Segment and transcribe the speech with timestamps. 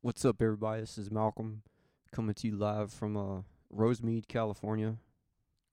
[0.00, 0.82] What's up, everybody?
[0.82, 1.62] This is Malcolm
[2.12, 3.42] coming to you live from uh,
[3.76, 4.94] Rosemead, California,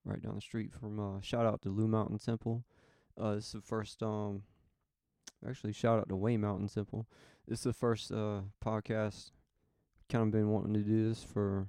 [0.03, 0.99] right down the street from.
[0.99, 2.63] Uh, shout out to Lu Mountain Temple.
[3.21, 4.01] Uh, this is the first.
[4.01, 4.41] Um,
[5.47, 7.05] actually, shout out to Way Mountain Temple.
[7.47, 9.29] This is the first uh, podcast.
[10.09, 11.67] Kind of been wanting to do this for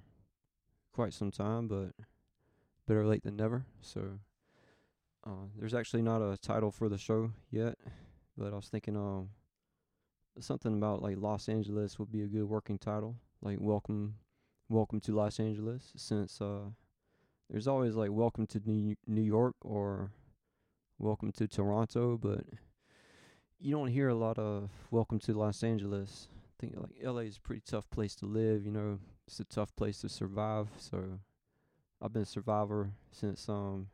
[0.95, 1.91] quite some time, but
[2.89, 3.67] better late than never.
[3.83, 4.19] So,
[5.27, 7.77] uh, there's actually not a title for the show yet,
[8.39, 9.29] but I was thinking, um
[10.41, 13.17] something about like Los Angeles would be a good working title.
[13.43, 14.17] Like welcome,
[14.69, 15.93] welcome to Los Angeles.
[15.97, 16.71] Since uh,
[17.51, 20.11] there's always like welcome to New New York or
[20.99, 22.45] welcome to Toronto, but
[23.59, 26.29] you don't hear a lot of welcome to Los Angeles.
[26.33, 28.65] I think like LA is a pretty tough place to live.
[28.65, 30.69] You know, it's a tough place to survive.
[30.79, 31.21] So
[32.03, 33.89] I've been a survivor since um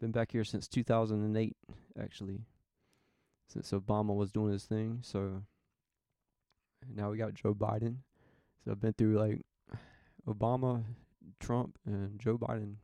[0.00, 1.54] been back here since 2008
[2.00, 2.40] actually
[3.50, 5.00] since Obama was doing his thing.
[5.02, 5.42] So
[6.88, 7.96] now we got Joe Biden.
[8.64, 9.42] So I've been through like
[10.28, 10.84] Obama,
[11.38, 12.76] Trump, and Joe Biden.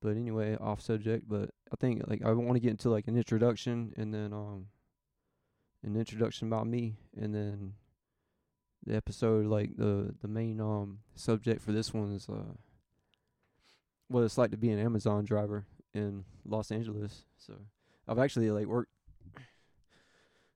[0.00, 1.28] But anyway, off subject.
[1.28, 4.66] But I think like I want to get into like an introduction and then um
[5.82, 7.74] an introduction about me and then
[8.86, 12.54] the episode like the the main um subject for this one is uh
[14.08, 17.24] what it's like to be an Amazon driver in Los Angeles.
[17.38, 17.54] So
[18.06, 18.90] I've actually like worked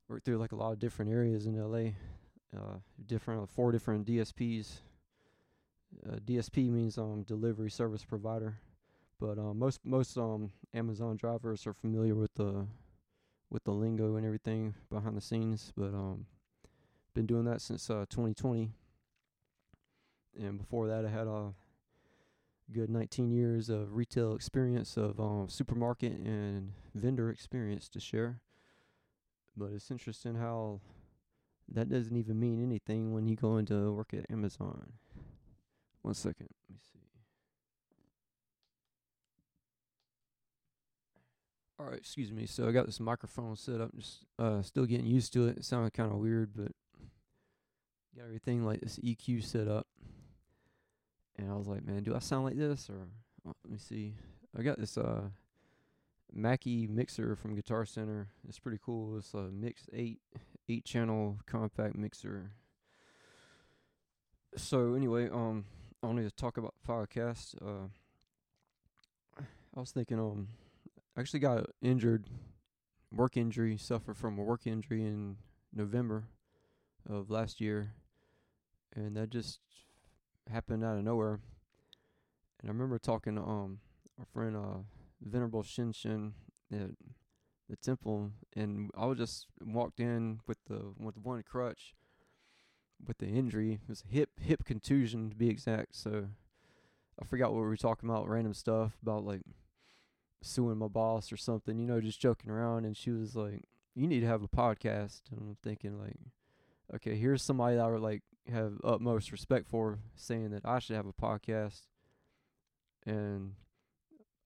[0.09, 1.92] worked through like a lot of different areas in LA.
[2.57, 4.81] Uh, different four different DSPs.
[6.09, 8.59] Uh, DSP means um delivery service provider,
[9.21, 12.67] but um, most most um Amazon drivers are familiar with the
[13.51, 15.73] with the lingo and everything behind the scenes.
[15.77, 16.27] But um,
[17.15, 18.71] been doing that since uh 2020,
[20.41, 21.53] and before that I had a
[22.73, 28.41] good 19 years of retail experience of um supermarket and vendor experience to share.
[29.55, 30.81] But it's interesting how
[31.72, 34.92] that doesn't even mean anything when you go into work at Amazon.
[36.02, 36.98] One second, let me see.
[41.78, 42.46] All right, excuse me.
[42.46, 45.58] So I got this microphone set up, just uh, still getting used to it.
[45.58, 46.73] It sounded kind of weird, but
[48.17, 49.86] got everything like this EQ set up.
[51.36, 53.07] And I was like, man, do I sound like this or
[53.45, 54.14] well, let me see.
[54.58, 55.28] I got this uh
[56.33, 58.28] Mackie mixer from Guitar Center.
[58.48, 59.18] It's pretty cool.
[59.18, 60.20] It's a mix eight
[60.68, 62.52] eight channel compact mixer.
[64.56, 65.64] So anyway, um,
[66.02, 67.55] I wanted to talk about podcast.
[67.62, 67.89] Uh,
[69.77, 70.48] I was thinking, um,
[71.17, 72.28] I actually got injured,
[73.12, 75.36] work injury, suffered from a work injury in
[75.73, 76.24] November
[77.08, 77.92] of last year,
[78.95, 79.61] and that just
[80.51, 81.40] happened out of nowhere.
[82.61, 83.78] And I remember talking to um
[84.18, 84.78] our friend uh
[85.20, 86.33] Venerable Shinshin
[86.73, 86.90] at
[87.68, 91.95] the temple, and I was just walked in with the with one crutch
[93.06, 93.74] with the injury.
[93.74, 95.95] It was a hip hip contusion to be exact.
[95.95, 96.28] So
[97.20, 99.42] I forgot what we were talking about, random stuff about like
[100.42, 102.84] suing my boss or something, you know, just joking around.
[102.84, 103.64] And she was like,
[103.95, 106.17] "You need to have a podcast." And I'm thinking like,
[106.95, 110.96] okay, here's somebody that I would like have utmost respect for saying that I should
[110.96, 111.83] have a podcast,
[113.07, 113.55] and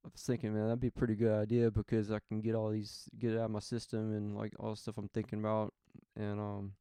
[0.05, 2.71] I was thinking, man, that'd be a pretty good idea because I can get all
[2.71, 5.73] these, get it out of my system and like all the stuff I'm thinking about.
[6.17, 6.73] And, um,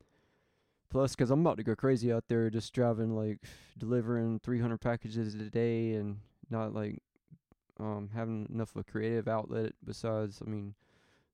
[0.90, 3.40] plus, because I'm about to go crazy out there just driving, like,
[3.78, 6.18] delivering 300 packages a day and
[6.50, 7.00] not like,
[7.80, 9.74] um, having enough of a creative outlet.
[9.86, 10.74] Besides, I mean,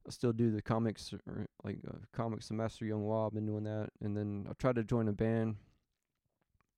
[0.05, 3.27] I still do the comics, or like, uh, comics semester Young Wild.
[3.27, 3.91] I've been doing that.
[4.01, 5.55] And then I tried to join a band,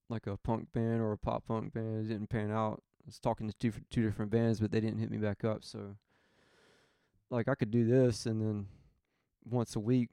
[0.07, 2.05] like a punk band or a pop punk band.
[2.05, 5.11] It didn't pan out was talking to two two different bands, but they didn't hit
[5.11, 5.63] me back up.
[5.63, 5.95] So,
[7.29, 8.67] like, I could do this, and then
[9.43, 10.09] once a week,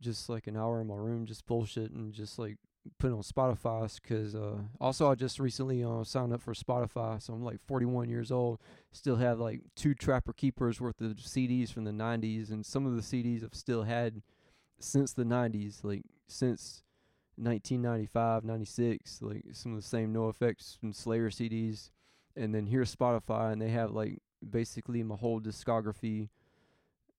[0.00, 2.56] just like an hour in my room, just bullshit and just like
[2.98, 3.88] put on Spotify.
[4.08, 8.08] Cause uh, also I just recently uh, signed up for Spotify, so I'm like 41
[8.08, 8.60] years old.
[8.92, 12.94] Still have like two Trapper Keepers worth of CDs from the 90s, and some of
[12.94, 14.22] the CDs I've still had
[14.80, 16.82] since the 90s, like since
[17.36, 21.90] 1995, 96, like some of the same NOFX and Slayer CDs
[22.38, 24.18] and then here's Spotify, and they have like
[24.48, 26.28] basically my whole discography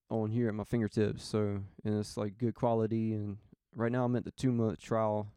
[0.10, 1.24] on here at my fingertips.
[1.24, 3.13] So and it's like good quality.
[3.13, 3.38] And
[3.75, 5.27] right now I'm at the two month trial,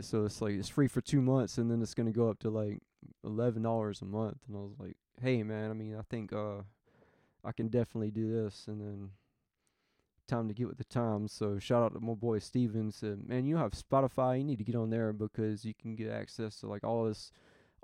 [0.00, 2.50] so it's like it's free for two months, and then it's gonna go up to
[2.50, 2.80] like
[3.24, 4.38] eleven dollars a month.
[4.46, 6.62] And I was like, hey man, I mean I think uh
[7.44, 9.10] I can definitely do this, and then
[10.26, 11.32] time to get with the times.
[11.32, 14.64] So shout out to my boy Steven said, man, you have Spotify, you need to
[14.64, 17.30] get on there because you can get access to like all this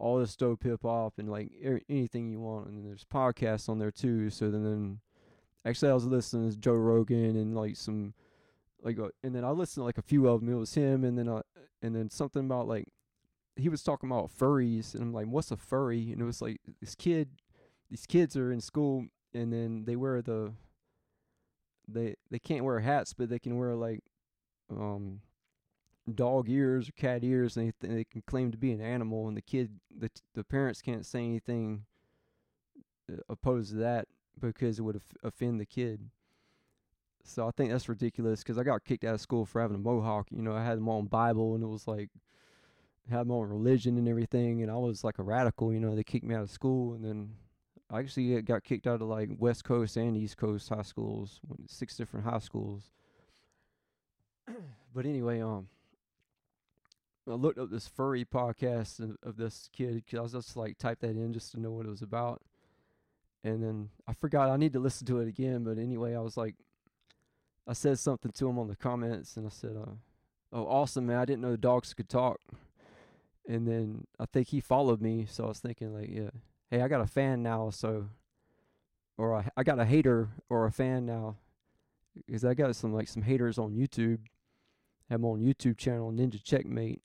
[0.02, 2.66] all this dope hip hop and like er- anything you want.
[2.66, 4.30] And there's podcasts on there too.
[4.30, 5.00] So then, then
[5.64, 8.12] actually, I was listening to Joe Rogan and like some
[8.82, 10.52] like uh, and then I listened to like a few of them.
[10.52, 11.42] It was him, and then uh,
[11.80, 12.88] and then something about like
[13.54, 16.10] he was talking about furries, and I'm like, what's a furry?
[16.10, 17.28] And it was like this kid,
[17.88, 20.52] these kids are in school, and then they wear the
[21.86, 24.00] they they can't wear hats, but they can wear like
[24.68, 25.20] um
[26.12, 29.28] dog ears or cat ears, and they, th- they can claim to be an animal,
[29.28, 31.84] and the kid the the parents can't say anything
[33.10, 34.08] uh, opposed to that
[34.40, 36.10] because it would of- offend the kid.
[37.24, 39.78] So I think that's ridiculous because I got kicked out of school for having a
[39.78, 40.26] mohawk.
[40.32, 42.10] You know, I had my own Bible and it was like
[43.10, 45.72] had my own religion and everything, and I was like a radical.
[45.72, 47.30] You know, they kicked me out of school, and then
[47.90, 51.96] I actually got kicked out of like West Coast and East Coast high schools, six
[51.96, 52.90] different high schools.
[54.94, 55.68] but anyway, um,
[57.28, 60.78] I looked up this furry podcast of, of this kid because I was just like
[60.78, 62.42] type that in just to know what it was about,
[63.44, 65.62] and then I forgot I need to listen to it again.
[65.64, 66.56] But anyway, I was like,
[67.66, 69.92] I said something to him on the comments, and I said, uh,
[70.52, 71.18] "Oh, awesome, man!
[71.18, 72.40] I didn't know dogs could talk."
[73.46, 76.30] And then I think he followed me, so I was thinking like, yeah,
[76.70, 78.08] hey, I got a fan now, so,
[79.18, 81.36] or I, I got a hater or a fan now,
[82.26, 84.20] because I got some like some haters on YouTube.
[85.10, 87.00] Have my own YouTube channel, Ninja Checkmate,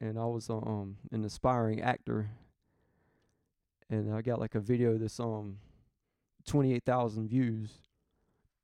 [0.00, 2.30] and I was um an aspiring actor,
[3.88, 5.58] and I got like a video that's um
[6.46, 7.70] twenty eight thousand views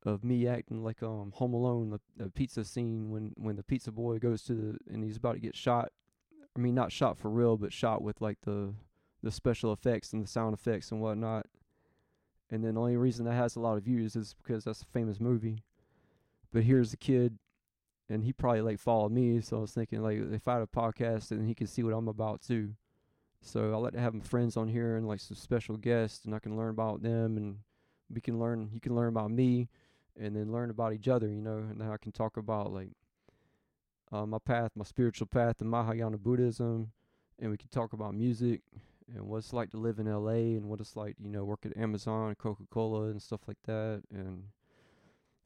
[0.05, 3.91] of me acting like um Home Alone, the, the pizza scene when when the pizza
[3.91, 5.91] boy goes to the and he's about to get shot.
[6.55, 8.73] I mean, not shot for real, but shot with like the
[9.21, 11.45] the special effects and the sound effects and whatnot.
[12.49, 14.85] And then the only reason that has a lot of views is because that's a
[14.85, 15.63] famous movie.
[16.53, 17.37] But here's the kid,
[18.09, 20.67] and he probably like followed me, so I was thinking like if I had a
[20.67, 22.73] podcast, then he could see what I'm about too.
[23.41, 26.33] So I like to have my friends on here and like some special guests, and
[26.33, 27.57] I can learn about them, and
[28.13, 28.69] we can learn.
[28.73, 29.69] You can learn about me,
[30.19, 31.57] and then learn about each other, you know.
[31.57, 32.91] And then I can talk about like
[34.11, 36.91] uh, my path, my spiritual path in Mahayana Buddhism,
[37.39, 38.61] and we can talk about music
[39.13, 41.65] and what it's like to live in LA and what it's like, you know, work
[41.65, 44.43] at Amazon, and Coca Cola, and stuff like that, and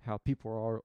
[0.06, 0.82] how people are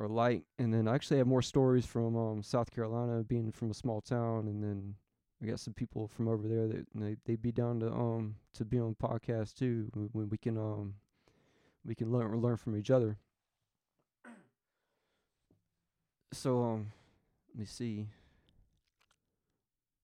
[0.00, 0.44] are light.
[0.58, 4.00] And then I actually have more stories from um, South Carolina, being from a small
[4.00, 4.94] town, and then
[5.42, 8.64] I got some people from over there that they they'd be down to um to
[8.64, 9.88] be on podcast too.
[10.12, 10.94] When we can um
[11.84, 13.18] we can learn learn from each other.
[16.32, 16.92] So um
[17.54, 18.06] let me see.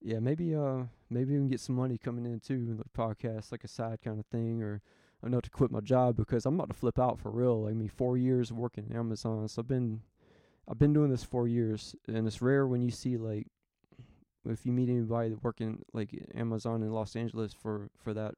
[0.00, 3.64] Yeah, maybe uh maybe we can get some money coming in too the podcast, like
[3.64, 4.82] a side kind of thing, or
[5.28, 7.66] Know to quit my job because I'm about to flip out for real.
[7.68, 10.02] I mean, four years working Amazon, so I've been
[10.68, 13.46] I've been doing this four years, and it's rare when you see like
[14.46, 18.34] if you meet anybody that working like Amazon in Los Angeles for for that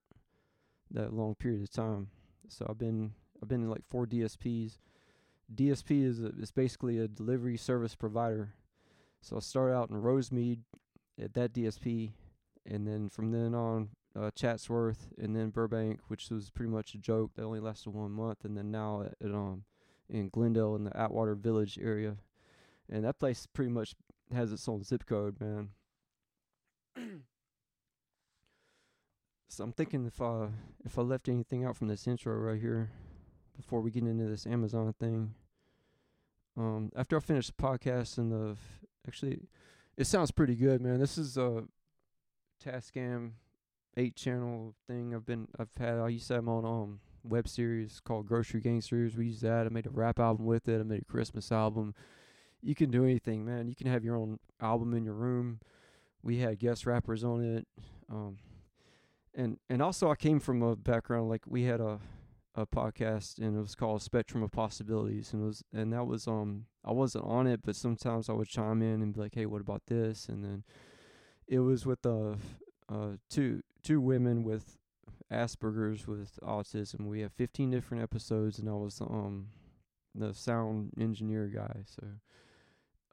[0.90, 2.08] that long period of time.
[2.48, 3.12] So I've been
[3.42, 4.78] I've been in like four DSPs.
[5.54, 8.54] DSP is a, is basically a delivery service provider.
[9.20, 10.58] So I started out in Rosemead
[11.20, 12.10] at that DSP,
[12.64, 16.98] and then from then on, uh, Chatsworth, and then Burbank, which was pretty much a
[16.98, 19.64] joke that only lasted one month, and then now at, at um
[20.08, 22.16] in Glendale in the Atwater Village area,
[22.88, 23.94] and that place pretty much
[24.32, 25.70] has its own zip code, man.
[29.48, 30.48] so I'm thinking if I
[30.84, 32.90] if I left anything out from this intro right here,
[33.56, 35.34] before we get into this Amazon thing.
[36.56, 39.40] Um, after I finish the podcast and the f- actually,
[39.96, 41.00] it sounds pretty good, man.
[41.00, 41.64] This is a
[42.64, 43.32] Tascam
[43.96, 45.14] eight channel thing.
[45.14, 49.16] I've been I've had I used to have own um web series called Grocery Gangsters.
[49.16, 49.66] We used that.
[49.66, 50.80] I made a rap album with it.
[50.80, 51.94] I made a Christmas album.
[52.62, 53.68] You can do anything, man.
[53.68, 55.60] You can have your own album in your room.
[56.22, 57.66] We had guest rappers on it.
[58.10, 58.38] Um,
[59.34, 62.00] and and also I came from a background like we had a
[62.54, 66.64] a podcast and it was called Spectrum of Possibilities and was and that was um
[66.84, 69.60] I wasn't on it but sometimes I would chime in and be like hey what
[69.60, 70.64] about this and then
[71.46, 72.36] it was with uh
[72.88, 74.76] uh two two women with
[75.32, 77.06] Asperger's with autism.
[77.06, 79.48] We have 15 different episodes and I was um
[80.14, 82.06] the sound engineer guy so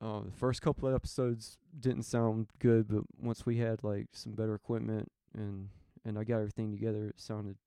[0.02, 4.34] uh, the first couple of episodes didn't sound good but once we had like some
[4.34, 5.70] better equipment and
[6.06, 7.58] and I got everything together it sounded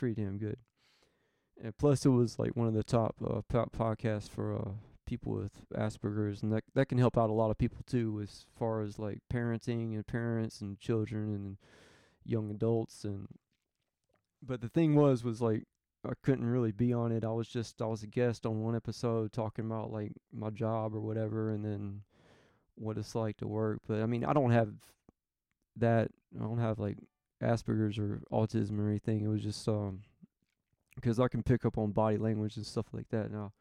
[0.00, 0.56] pretty damn good.
[1.62, 4.70] And plus, it was like one of the top uh, po- podcasts for uh,
[5.06, 8.46] people with Asperger's, and that that can help out a lot of people too, as
[8.58, 11.56] far as like parenting and parents and children and
[12.24, 13.04] young adults.
[13.04, 13.28] And
[14.42, 15.64] but the thing was, was like
[16.04, 17.24] I couldn't really be on it.
[17.24, 20.94] I was just I was a guest on one episode talking about like my job
[20.94, 22.02] or whatever, and then
[22.76, 23.80] what it's like to work.
[23.86, 24.72] But I mean, I don't have
[25.76, 26.10] that.
[26.38, 26.96] I don't have like
[27.42, 29.22] Asperger's or autism or anything.
[29.22, 30.02] It was just um
[30.94, 33.52] because I can pick up on body language and stuff like that now.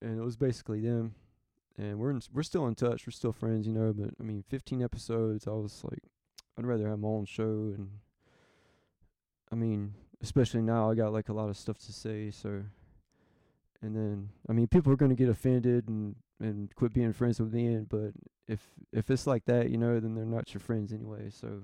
[0.00, 1.14] and it was basically them.
[1.76, 3.06] And we're in, we're still in touch.
[3.06, 3.92] We're still friends, you know.
[3.92, 5.46] But I mean, 15 episodes.
[5.48, 6.02] I was like,
[6.58, 7.74] I'd rather have my own show.
[7.76, 7.90] And
[9.50, 12.30] I mean, especially now, I got like a lot of stuff to say.
[12.30, 12.62] So,
[13.82, 17.52] and then I mean, people are gonna get offended and and quit being friends with
[17.52, 17.66] me.
[17.66, 18.12] And but
[18.46, 18.60] if
[18.92, 21.30] if it's like that, you know, then they're not your friends anyway.
[21.30, 21.62] So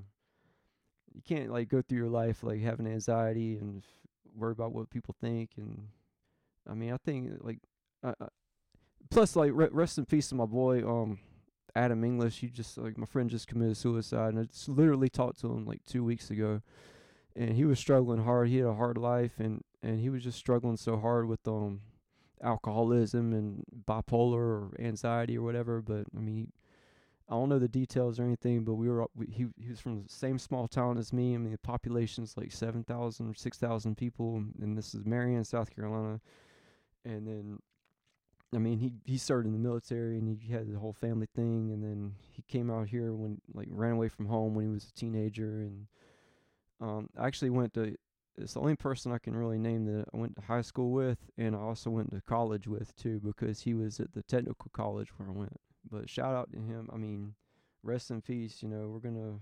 [1.14, 4.90] you can't like go through your life like having anxiety and f- worry about what
[4.90, 5.50] people think.
[5.56, 5.88] And
[6.68, 7.58] I mean, I think like,
[8.02, 8.28] I, I,
[9.10, 11.18] plus like re- rest in peace to my boy um
[11.74, 12.40] Adam English.
[12.40, 15.66] He just like my friend just committed suicide, and I just literally talked to him
[15.66, 16.62] like two weeks ago,
[17.36, 18.48] and he was struggling hard.
[18.48, 21.80] He had a hard life, and and he was just struggling so hard with um
[22.42, 25.82] alcoholism and bipolar or anxiety or whatever.
[25.82, 26.52] But I mean,
[27.28, 28.64] I don't know the details or anything.
[28.64, 31.34] But we were we, he he was from the same small town as me.
[31.34, 35.44] I mean, the population's like seven thousand or six thousand people, and this is Marion,
[35.44, 36.20] South Carolina.
[37.04, 37.58] And then,
[38.54, 41.70] I mean, he he served in the military and he had the whole family thing.
[41.72, 44.88] And then he came out here when like ran away from home when he was
[44.88, 45.60] a teenager.
[45.60, 45.86] And
[46.80, 47.96] um, I actually went to
[48.36, 51.18] it's the only person I can really name that I went to high school with,
[51.36, 55.08] and I also went to college with too, because he was at the technical college
[55.16, 55.60] where I went.
[55.90, 56.88] But shout out to him.
[56.92, 57.34] I mean,
[57.82, 58.62] rest in peace.
[58.62, 59.40] You know, we're gonna.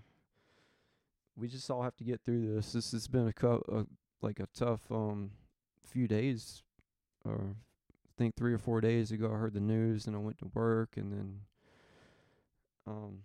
[1.37, 2.73] We just all have to get through this.
[2.73, 3.87] This has been a, co- a
[4.25, 5.31] like a tough um
[5.85, 6.63] few days,
[7.25, 7.55] or
[8.19, 9.31] think three or four days ago.
[9.33, 11.41] I heard the news, and I went to work, and then
[12.87, 13.19] um.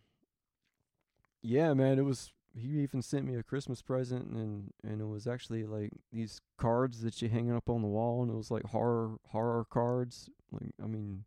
[1.42, 5.26] Yeah, man, it was he even sent me a Christmas present and and it was
[5.26, 8.64] actually like these cards that you hang up on the wall and it was like
[8.66, 11.26] horror horror cards like I mean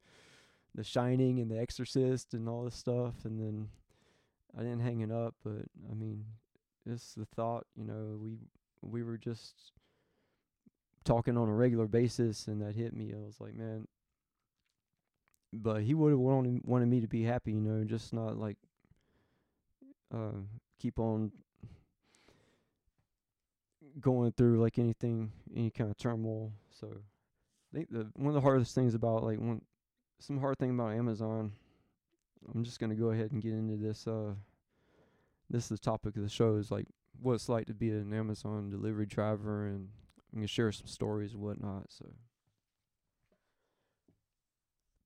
[0.75, 3.69] The Shining and The Exorcist and all this stuff and then
[4.57, 6.25] I didn't hang it up but I mean
[6.89, 8.39] it's the thought you know we
[8.83, 9.73] we were just
[11.07, 13.87] talking on a regular basis and that hit me I was like man
[15.53, 18.59] but he would have wanted wanted me to be happy you know just not like
[20.15, 20.33] uh,
[20.79, 21.33] keep on
[24.01, 26.53] going through like anything, any kind of turmoil.
[26.71, 29.63] So I think the one of the hardest things about like one
[30.19, 31.53] some hard thing about Amazon.
[32.55, 34.07] I'm just gonna go ahead and get into this.
[34.07, 34.35] Uh,
[35.51, 36.87] this is the topic of the show is like
[37.21, 39.89] what it's like to be an Amazon delivery driver, and
[40.37, 41.87] I'm gonna share some stories and whatnot.
[41.89, 42.13] So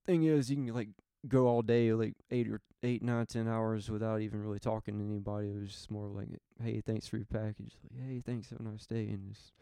[0.04, 0.88] thing is, you can like
[1.28, 5.04] go all day, like eight or eight, nine, ten hours without even really talking to
[5.04, 5.50] anybody.
[5.50, 6.26] It was just more like,
[6.60, 9.52] "Hey, thanks for your package." Like, "Hey, thanks, have a nice day," and just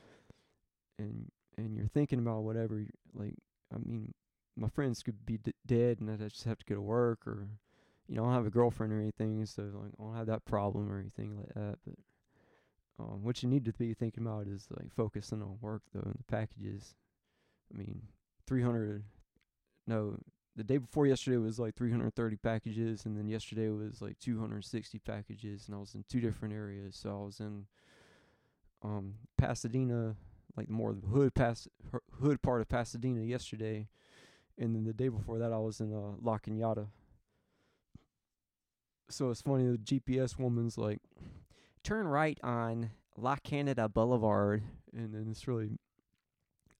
[0.99, 2.87] and and you're thinking about whatever.
[3.13, 3.35] Like,
[3.71, 4.15] I mean,
[4.57, 7.47] my friends could be d- dead, and I just have to go to work, or
[8.09, 10.47] you know, I don't have a girlfriend or anything, so like, I don't have that
[10.47, 11.79] problem or anything like that.
[11.85, 11.97] But
[12.99, 16.17] um, what you need to be thinking about is like focusing on work though, and
[16.19, 16.95] the packages.
[17.73, 18.02] I mean,
[18.47, 19.05] three hundred.
[19.87, 20.17] No,
[20.57, 25.67] the day before yesterday was like 330 packages, and then yesterday was like 260 packages,
[25.67, 26.97] and I was in two different areas.
[26.97, 27.67] So I was in
[28.83, 30.17] um Pasadena,
[30.57, 31.69] like the more the hood pass
[32.21, 33.88] hood part of Pasadena yesterday,
[34.59, 36.88] and then the day before that I was in uh, La Cañada.
[39.11, 41.00] So it's funny the GPS woman's like,
[41.83, 45.79] turn right on La Canada Boulevard, and then it's really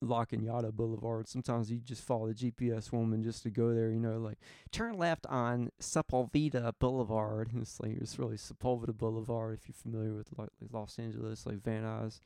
[0.01, 1.29] La Cañada Boulevard.
[1.29, 4.39] Sometimes you just follow the GPS woman just to go there, you know, like
[4.71, 7.53] turn left on Sepulveda Boulevard.
[7.53, 11.47] And it's like it's really Sepulveda Boulevard if you're familiar with like, like Los Angeles,
[11.47, 12.21] like Van Nuys.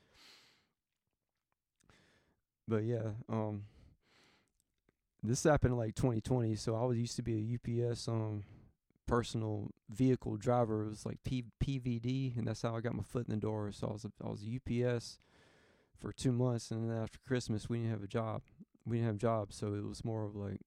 [2.69, 3.64] But yeah, um
[5.23, 8.43] this happened in like 2020, so I was used to be a UPS um
[9.12, 10.87] personal vehicle driver.
[10.87, 13.71] It was like P- PVD, and that's how I got my foot in the door.
[13.71, 15.19] So I was a, I was a UPS
[16.00, 18.40] for two months, and then after Christmas, we didn't have a job.
[18.87, 20.61] We didn't have jobs, so it was more of like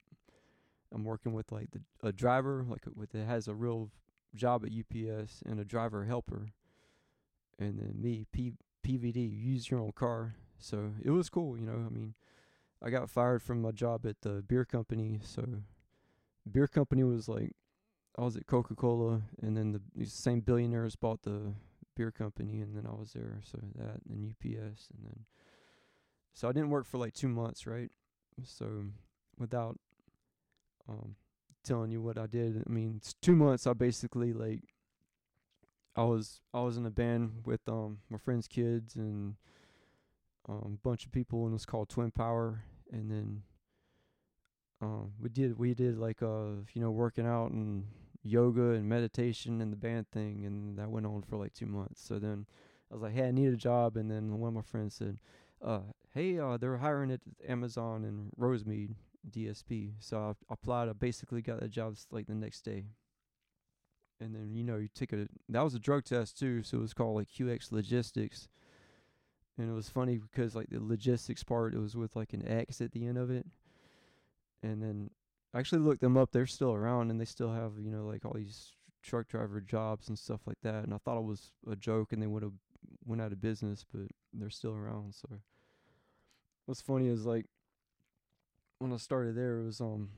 [0.94, 3.90] I'm working with like the a driver, like with that has a real
[4.32, 6.50] job at UPS, and a driver helper,
[7.58, 8.52] and then me P
[8.86, 10.36] PVD, use your own car.
[10.56, 11.84] So it was cool, you know.
[11.84, 12.14] I mean,
[12.80, 15.44] I got fired from my job at the beer company, so
[16.48, 17.50] beer company was like
[18.18, 21.52] I was at Coca Cola, and then the same billionaires bought the
[21.94, 23.40] beer company, and then I was there.
[23.44, 25.24] So that, and then UPS, and then
[26.32, 27.90] so I didn't work for like two months, right?
[28.44, 28.84] So
[29.38, 29.78] without
[30.88, 31.16] um
[31.64, 33.66] telling you what I did, I mean, it's two months.
[33.66, 34.62] I basically like
[35.96, 39.36] I was I was in a band with um my friend's kids and
[40.48, 43.42] um bunch of people, and it was called Twin Power, and then
[44.82, 47.84] um we did we did like uh you know working out and
[48.26, 52.02] yoga and meditation and the band thing and that went on for like two months
[52.06, 52.46] so then
[52.90, 55.18] i was like hey i need a job and then one of my friends said
[55.62, 55.80] uh
[56.14, 58.94] hey uh they're hiring at amazon in rosemead
[59.30, 59.92] DSP.
[59.98, 60.88] So I applied.
[60.88, 62.84] I basically got that job like the next day.
[64.20, 66.80] And then you know you take a that was a drug test too, so it
[66.80, 68.48] was called like QX Logistics.
[69.58, 72.80] And it was funny because like the logistics part, it was with like an X
[72.80, 73.46] at the end of it.
[74.62, 75.10] And then
[75.56, 76.32] I actually looked them up.
[76.32, 78.72] They're still around and they still have you know like all these
[79.02, 80.84] truck driver jobs and stuff like that.
[80.84, 82.52] And I thought it was a joke and they would have
[83.06, 84.02] went out of business, but
[84.34, 85.14] they're still around.
[85.14, 85.40] So
[86.66, 87.46] what's funny is like
[88.80, 90.10] when I started there, it was um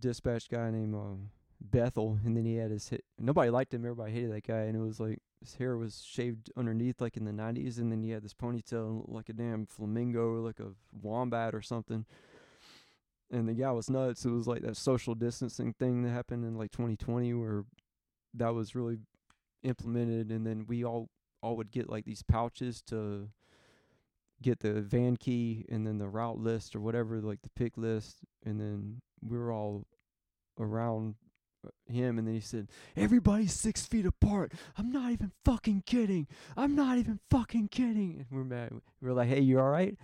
[0.00, 1.22] dispatch guy named uh,
[1.60, 3.04] Bethel, and then he had his hit.
[3.16, 3.84] Nobody liked him.
[3.84, 7.26] Everybody hated that guy, and it was like his hair was shaved underneath, like in
[7.26, 10.72] the '90s, and then he had this ponytail, like a damn flamingo, or like a
[11.00, 12.06] wombat or something.
[13.30, 14.24] And the guy was nuts.
[14.24, 17.64] It was like that social distancing thing that happened in like 2020, where
[18.34, 18.98] that was really
[19.62, 21.08] implemented, and then we all
[21.42, 23.28] all would get like these pouches to
[24.42, 28.18] get the van key and then the route list or whatever, like the pick list,
[28.44, 29.86] and then we were all
[30.58, 31.14] around
[31.66, 34.52] uh, him and then he said everybody's six feet apart.
[34.78, 36.28] I'm not even fucking kidding.
[36.56, 38.26] I'm not even fucking kidding.
[38.30, 38.70] And we're mad.
[39.00, 39.96] We are like hey you all right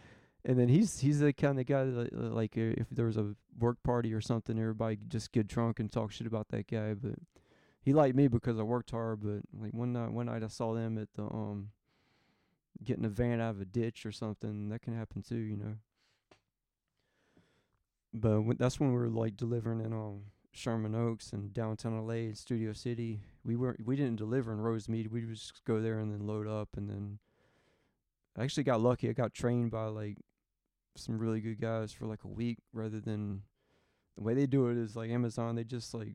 [0.44, 3.34] and then he's he's the kind of guy that uh, like if there was a
[3.58, 7.14] work party or something everybody just get drunk and talk shit about that guy but
[7.82, 10.72] he liked me because i worked hard but like one night one night i saw
[10.72, 11.68] them at the um
[12.82, 14.68] getting a van out of a ditch or something.
[14.68, 15.76] That can happen too, you know.
[18.12, 22.14] But when, that's when we were like delivering in um Sherman Oaks and downtown LA
[22.14, 23.20] and Studio City.
[23.44, 25.10] We weren't we didn't deliver in Rosemead.
[25.10, 27.18] We just go there and then load up and then
[28.36, 29.08] I actually got lucky.
[29.08, 30.18] I got trained by like
[30.96, 33.42] some really good guys for like a week rather than
[34.16, 36.14] the way they do it is like Amazon, they just like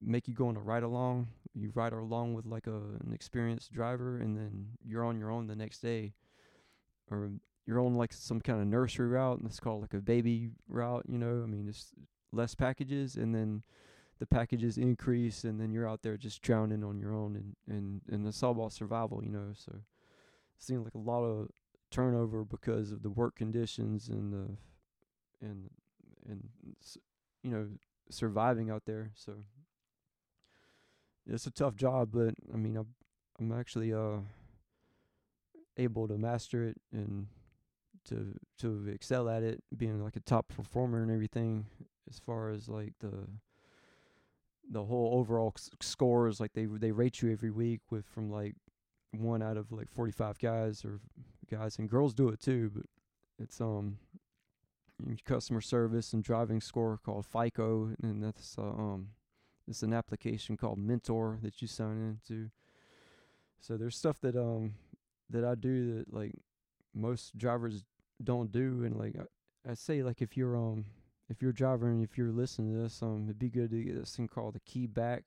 [0.00, 1.28] make you go on a ride along.
[1.54, 5.46] You ride along with like a an experienced driver, and then you're on your own
[5.46, 6.14] the next day,
[7.10, 7.30] or
[7.66, 11.04] you're on like some kind of nursery route, and it's called like a baby route.
[11.08, 11.92] You know, I mean, it's
[12.32, 13.62] less packages, and then
[14.18, 18.00] the packages increase, and then you're out there just drowning on your own, and and
[18.10, 19.22] and it's all about survival.
[19.24, 19.80] You know, so
[20.58, 21.48] seems like a lot of
[21.94, 25.70] turnover because of the work conditions and the and
[26.28, 26.48] and
[27.42, 27.68] you know
[28.10, 29.12] surviving out there.
[29.14, 29.44] So
[31.26, 32.88] it's a tough job, but I mean, I'm
[33.38, 34.18] I'm actually uh
[35.76, 37.28] able to master it and
[38.08, 41.66] to to excel at it, being like a top performer and everything.
[42.10, 43.28] As far as like the
[44.68, 48.56] the whole overall c- scores, like they they rate you every week with from like
[49.12, 50.98] one out of like 45 guys or
[51.54, 52.86] guys and girls do it too, but
[53.38, 53.98] it's um
[55.24, 59.08] customer service and driving score called FICO, and that's uh, um
[59.66, 62.50] it's an application called Mentor that you sign into.
[63.60, 64.74] So there's stuff that um
[65.30, 66.34] that I do that like
[66.94, 67.84] most drivers
[68.22, 70.84] don't do, and like I, I say like if you're um
[71.28, 73.82] if you're a driver and if you're listening to this, um it'd be good to
[73.82, 75.24] get this thing called the Key-Bak,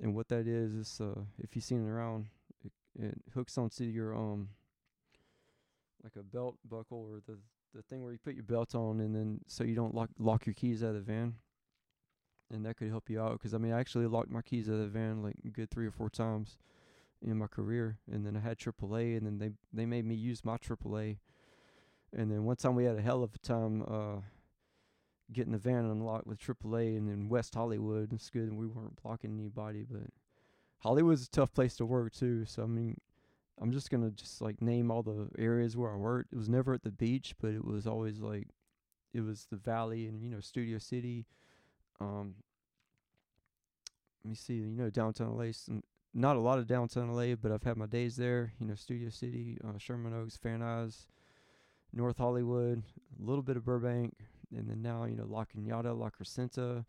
[0.00, 2.26] and what that is is uh if you've seen it around,
[2.64, 4.48] it, it hooks onto your um
[6.04, 7.38] like a belt buckle or the
[7.74, 10.46] the thing where you put your belt on, and then so you don't lock lock
[10.46, 11.34] your keys out of the van
[12.50, 13.32] and that could help you out.
[13.32, 15.86] Because I mean, I actually locked my keys out of the van like good three
[15.86, 16.56] or four times
[17.22, 20.44] in my career, and then I had AAA, and then they they made me use
[20.44, 21.18] my AAA,
[22.12, 24.20] and then one time we had a hell of a time uh,
[25.32, 28.12] getting the van unlocked with AAA, and in West Hollywood.
[28.12, 30.10] It's good, and we weren't blocking anybody, but
[30.78, 32.44] Hollywood's a tough place to work too.
[32.44, 33.00] So I mean.
[33.60, 36.32] I'm just gonna just like name all the areas where I worked.
[36.32, 38.48] It was never at the beach, but it was always like
[39.12, 41.26] it was the valley and you know Studio City,
[42.00, 42.34] um,
[44.24, 45.52] let me see, you know, downtown LA.
[46.14, 48.52] Not a lot of downtown LA, but I've had my days there.
[48.58, 51.06] You know, Studio City, uh, Sherman Oaks, Van Nuys,
[51.92, 52.82] North Hollywood,
[53.20, 54.14] a little bit of Burbank,
[54.56, 56.84] and then now you know La Cañada, La Crescenta,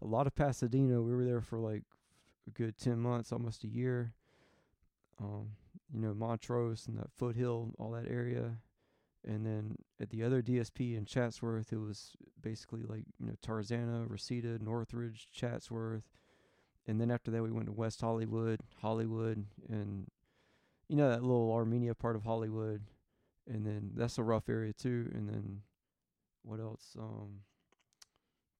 [0.00, 1.02] a lot of Pasadena.
[1.02, 1.82] We were there for like
[2.46, 4.14] a good ten months, almost a year.
[5.20, 5.50] Um,
[5.92, 8.58] you know, Montrose and that foothill, all that area.
[9.26, 14.08] And then at the other DSP in Chatsworth, it was basically like, you know, Tarzana,
[14.08, 16.04] Reseda, Northridge, Chatsworth.
[16.86, 20.06] And then after that, we went to West Hollywood, Hollywood, and,
[20.88, 22.82] you know, that little Armenia part of Hollywood.
[23.46, 25.10] And then that's a rough area too.
[25.12, 25.60] And then
[26.42, 26.96] what else?
[26.98, 27.40] Um,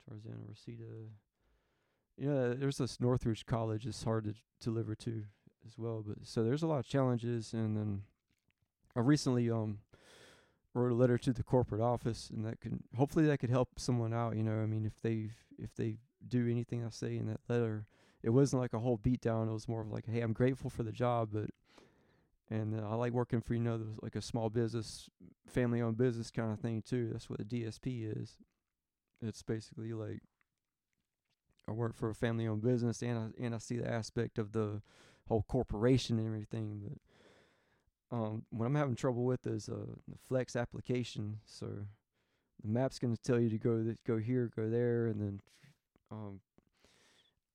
[0.08, 0.84] Tarzana, Reseda.
[2.18, 3.86] You know, there's this Northridge College.
[3.86, 5.24] It's hard to deliver to
[5.66, 6.04] as well.
[6.06, 7.52] But so there's a lot of challenges.
[7.52, 8.02] And then
[8.96, 9.78] I recently, um,
[10.74, 14.14] wrote a letter to the corporate office, and that can hopefully that could help someone
[14.14, 14.36] out.
[14.36, 15.96] You know, I mean, if they if they
[16.26, 17.86] do anything I say in that letter,
[18.22, 19.48] it wasn't like a whole beat down.
[19.48, 21.50] It was more of like, hey, I'm grateful for the job, but
[22.50, 25.08] and uh, I like working for you know like a small business,
[25.46, 27.10] family owned business kind of thing too.
[27.12, 28.36] That's what a DSP is.
[29.22, 30.20] it's basically like
[31.68, 34.52] I work for a family owned business and I and I see the aspect of
[34.52, 34.82] the
[35.30, 36.82] whole corporation and everything.
[38.10, 41.38] But um, what I'm having trouble with is uh, the Flex application.
[41.46, 41.66] So
[42.62, 45.40] the map's going to tell you to go th- go here, go there, and then
[46.10, 46.40] um,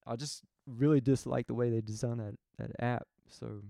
[0.07, 3.05] I just really dislike the way they design that that app.
[3.27, 3.61] So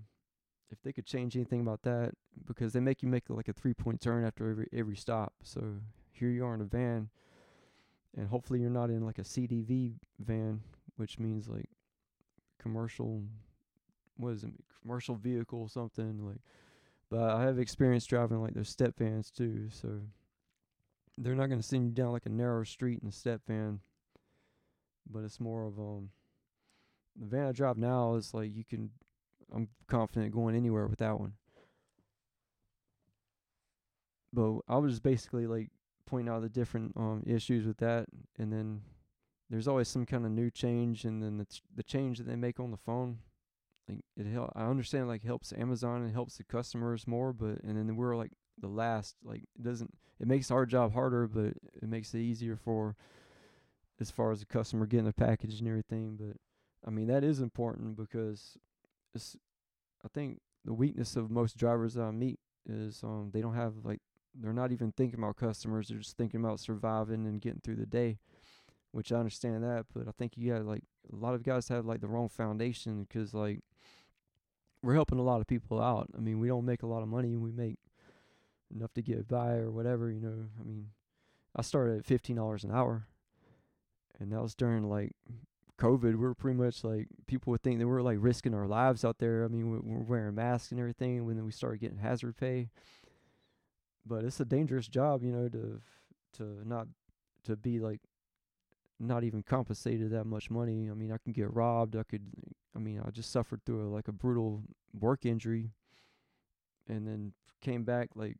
[0.70, 2.12] if they could change anything about that,
[2.46, 5.32] because they make you make like a three point turn after every every stop.
[5.42, 5.62] So
[6.12, 7.10] here you are in a van,
[8.16, 10.60] and hopefully you're not in like a CDV van,
[10.96, 11.68] which means like
[12.66, 13.22] commercial,
[14.16, 14.52] what is it,
[14.82, 16.40] commercial vehicle or something like.
[17.08, 20.00] But I have experience driving like those step vans too, so
[21.18, 23.80] they're not gonna send you down like a narrow street in a step van.
[25.10, 26.10] But it's more of um
[27.14, 28.90] the van I drive now is like you can
[29.54, 31.34] I'm confident going anywhere with that one.
[34.32, 35.70] But I was just basically like
[36.06, 38.06] pointing out the different um issues with that,
[38.38, 38.82] and then
[39.48, 42.36] there's always some kind of new change, and then the ch- the change that they
[42.36, 43.18] make on the phone,
[43.88, 44.52] like it help.
[44.54, 48.32] I understand like helps Amazon and helps the customers more, but and then we're like
[48.58, 49.16] the last.
[49.24, 49.94] Like it doesn't.
[50.20, 52.96] It makes our job harder, but it makes it easier for
[54.00, 56.16] as far as the customer getting the package and everything.
[56.18, 56.36] But
[56.86, 58.56] I mean that is important because
[59.14, 59.36] it's.
[60.04, 63.74] I think the weakness of most drivers that I meet is um they don't have
[63.84, 64.00] like
[64.34, 65.88] they're not even thinking about customers.
[65.88, 68.18] They're just thinking about surviving and getting through the day,
[68.96, 69.86] which I understand that.
[69.94, 70.82] But I think you got like
[71.12, 73.60] a lot of guys have like the wrong foundation because like
[74.82, 76.08] we're helping a lot of people out.
[76.16, 77.36] I mean, we don't make a lot of money.
[77.36, 77.78] We make
[78.74, 80.10] enough to get by or whatever.
[80.10, 80.88] You know, I mean,
[81.54, 83.06] I started at fifteen dollars an hour,
[84.18, 85.12] and that was during like
[85.78, 86.02] COVID.
[86.02, 89.04] We were pretty much like people would think that we were like risking our lives
[89.04, 89.44] out there.
[89.44, 91.18] I mean, we we're wearing masks and everything.
[91.18, 92.70] And then we started getting hazard pay
[94.06, 95.80] but it's a dangerous job, you know, to
[96.34, 96.86] to not
[97.44, 98.00] to be like
[98.98, 100.88] not even compensated that much money.
[100.90, 101.96] I mean, I can get robbed.
[101.96, 102.22] I could,
[102.74, 104.62] I mean, I just suffered through a, like a brutal
[104.98, 105.70] work injury,
[106.88, 108.36] and then came back like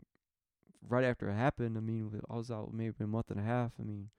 [0.89, 1.77] right after it happened.
[1.77, 3.73] I mean, I was out maybe a month and a half.
[3.81, 4.11] I mean,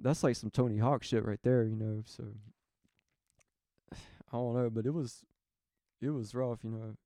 [0.00, 2.02] that's like some Tony Hawk shit right there, you know.
[2.04, 2.24] So
[4.32, 5.24] I don't know, but it was
[6.00, 6.96] it was rough, you know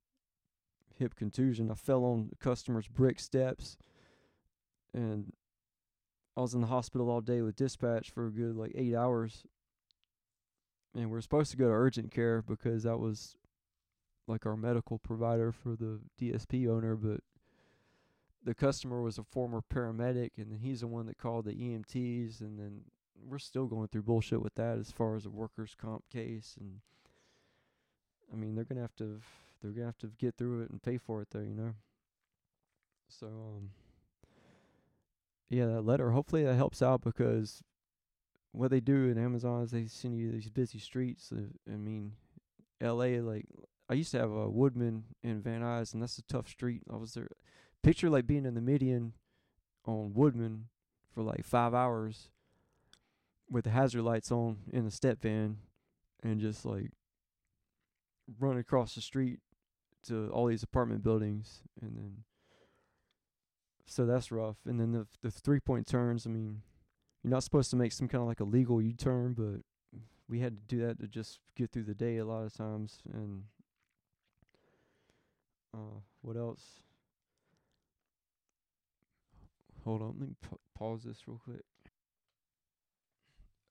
[1.01, 1.71] hip contusion.
[1.71, 3.77] I fell on the customer's brick steps
[4.95, 5.33] and
[6.41, 9.45] I was in the hospital all day with dispatch for a good like eight hours.
[10.95, 13.37] And we are supposed to go to urgent care because that was
[14.27, 17.21] like our medical provider for the DSP owner, but
[18.43, 22.41] the customer was a former paramedic and then he's the one that called the EMTs
[22.41, 22.85] and then
[23.29, 26.81] we're still going through bullshit with that as far as a workers comp case and
[28.33, 29.21] I mean they're gonna have to
[29.61, 31.75] they're gonna have to get through it and pay for it though, you know.
[33.09, 33.71] So um
[35.51, 37.63] yeah, that letter hopefully that helps out because
[38.53, 41.33] what they do in Amazon is they send you these busy streets.
[41.69, 42.13] I mean,
[42.81, 43.21] L.A.
[43.21, 43.47] like
[43.89, 46.83] I used to have a Woodman in Van Nuys, and that's a tough street.
[46.91, 47.29] I was there.
[47.83, 49.15] Picture like being in the median
[49.85, 50.67] on Woodman
[51.13, 52.29] for like five hours
[53.51, 55.59] with the hazard lights on in a step van,
[56.23, 56.93] and just like
[58.39, 59.41] run across the street
[60.07, 62.19] to all these apartment buildings, and then
[63.91, 64.57] so that's rough.
[64.65, 66.25] And then the the three point turns.
[66.25, 66.63] I mean,
[67.25, 69.63] you're not supposed to make some kind of like a legal U turn, but
[70.29, 73.01] we had to do that to just get through the day a lot of times.
[73.13, 73.43] And
[75.75, 76.79] uh, what else?
[79.85, 81.65] Hold on, let me pa- pause this real quick.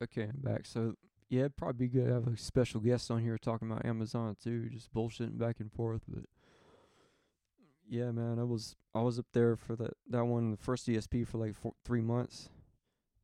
[0.03, 0.65] Okay, I'm back.
[0.65, 0.95] So
[1.29, 4.35] yeah, it'd probably be good to have a special guest on here talking about Amazon
[4.43, 6.01] too, just bullshitting back and forth.
[6.09, 6.25] But
[7.89, 11.27] yeah, man, I was I was up there for that that one, the first DSP
[11.27, 12.49] for like four, three months,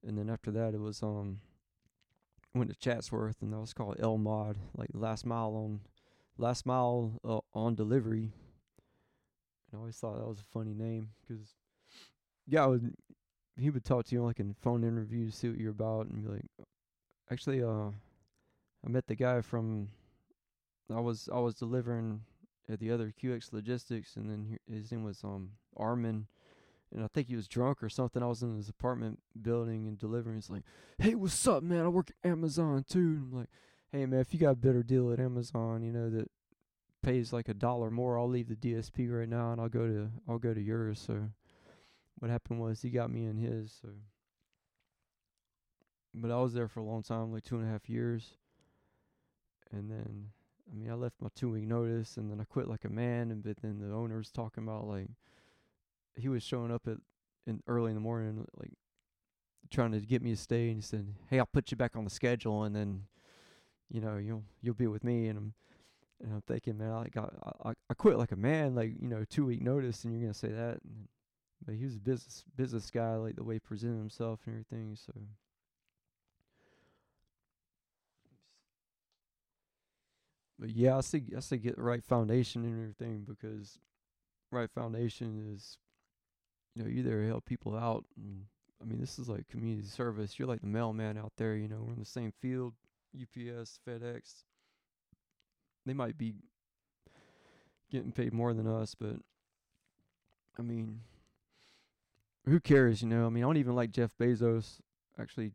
[0.06, 1.40] and then after that it was um
[2.56, 5.82] went to Chatsworth and that was called L Mod, like last mile on
[6.38, 8.32] last mile uh, on delivery.
[9.72, 11.54] And I always thought that was a funny name because
[12.48, 12.96] yeah, would
[13.58, 16.30] he would talk to you like in phone interviews, see what you're about, and be
[16.30, 16.46] like,
[17.32, 17.90] actually uh
[18.84, 19.90] I met the guy from
[20.92, 22.22] I was I was delivering
[22.70, 26.28] at the other QX Logistics and then he, his name was um Armin
[26.94, 28.24] and I think he was drunk or something.
[28.24, 30.38] I was in his apartment building and delivering.
[30.38, 30.64] He's like,
[30.98, 31.84] "Hey, what's up, man?
[31.84, 33.50] I work at Amazon too." And I'm like,
[33.92, 36.30] "Hey, man, if you got a better deal at Amazon, you know that
[37.02, 40.10] pays like a dollar more, I'll leave the DSP right now and I'll go to
[40.28, 41.32] I'll go to yours." So
[42.20, 43.78] what happened was he got me in his.
[43.82, 43.90] So
[46.16, 48.38] but I was there for a long time, like two and a half years.
[49.72, 50.30] And then,
[50.72, 53.32] I mean, I left my two week notice, and then I quit like a man.
[53.32, 55.08] And but then the owner was talking about like
[56.16, 56.98] he was showing up at
[57.48, 58.72] in early in the morning, like
[59.70, 62.04] trying to get me to stay, and he said, "Hey, I'll put you back on
[62.04, 63.04] the schedule, and then,
[63.90, 65.54] you know, you'll you'll be with me." And I'm
[66.24, 69.24] and I'm thinking, man, I I I, I quit like a man, like you know,
[69.30, 70.80] two week notice, and you're gonna say that.
[70.84, 71.08] And,
[71.66, 74.96] but he was a business business guy, like the way he presented himself and everything.
[74.96, 75.14] So.
[80.60, 83.80] But yeah, I say I say get the right foundation and everything because
[84.52, 85.78] right foundation is
[86.76, 88.46] you know, you there help people out and
[88.82, 90.38] I mean this is like community service.
[90.38, 92.74] You're like the mailman out there, you know, we're in the same field,
[93.16, 94.44] UPS, FedEx.
[95.86, 96.34] They might be
[97.92, 99.18] getting paid more than us, but
[100.58, 101.02] I mean
[102.48, 103.26] who cares, you know?
[103.26, 104.80] I mean, I don't even like Jeff Bezos.
[105.20, 105.52] Actually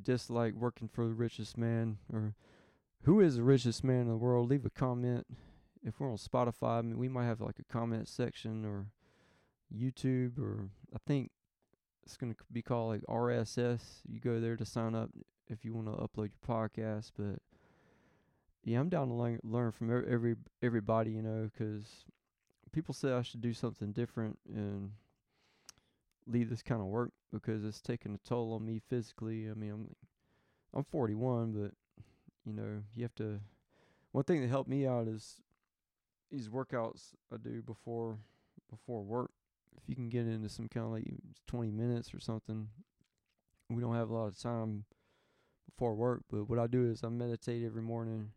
[0.00, 2.34] dislike working for the richest man or
[3.04, 4.50] who is the richest man in the world?
[4.50, 5.26] Leave a comment.
[5.82, 8.86] If we're on Spotify, I mean, we might have like a comment section or
[9.74, 11.30] YouTube, or I think
[12.04, 13.80] it's going to be called like RSS.
[14.06, 15.10] You go there to sign up
[15.48, 17.12] if you want to upload your podcast.
[17.16, 17.40] But
[18.64, 22.04] yeah, I'm down to learn learn from every everybody, you know, because
[22.72, 24.92] people say I should do something different and
[26.26, 29.48] leave this kind of work because it's taking a toll on me physically.
[29.50, 29.96] I mean, I'm
[30.74, 31.72] I'm 41, but
[32.44, 33.40] you know, you have to.
[34.12, 35.40] One thing that helped me out is
[36.30, 38.18] these workouts I do before
[38.70, 39.30] before work.
[39.76, 41.04] If you can get into some kind of like
[41.46, 42.68] 20 minutes or something,
[43.68, 44.84] we don't have a lot of time
[45.68, 46.22] before work.
[46.30, 48.32] But what I do is I meditate every morning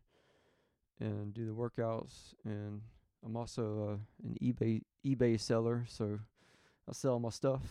[1.00, 2.34] and do the workouts.
[2.44, 2.82] And
[3.24, 6.18] I'm also uh, an eBay eBay seller, so
[6.88, 7.62] I sell my stuff.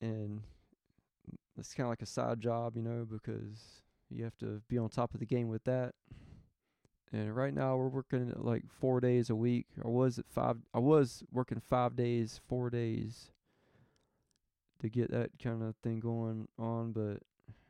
[0.00, 0.42] And
[1.58, 4.88] it's kind of like a side job, you know, because you have to be on
[4.88, 5.94] top of the game with that.
[7.12, 9.66] And right now we're working like four days a week.
[9.84, 10.56] I was at five.
[10.72, 13.30] I was working five days, four days
[14.80, 16.92] to get that kind of thing going on.
[16.92, 17.22] But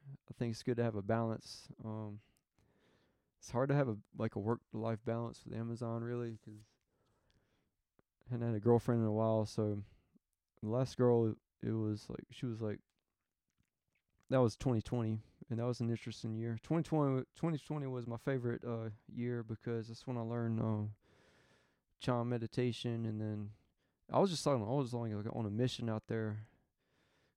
[0.08, 1.68] I think it's good to have a balance.
[1.84, 2.20] Um,
[3.38, 6.60] it's hard to have a like a work life balance with Amazon really because
[8.26, 9.44] I hadn't had a girlfriend in a while.
[9.44, 9.82] So
[10.62, 12.78] the last girl, it was like she was like
[14.30, 16.58] that was 2020 and that was an interesting year.
[16.62, 20.88] 2020, 2020 was my favorite uh, year because that's when I learned uh,
[22.00, 23.50] Chan meditation, and then
[24.12, 26.38] I was just like I was like, like on a mission out there,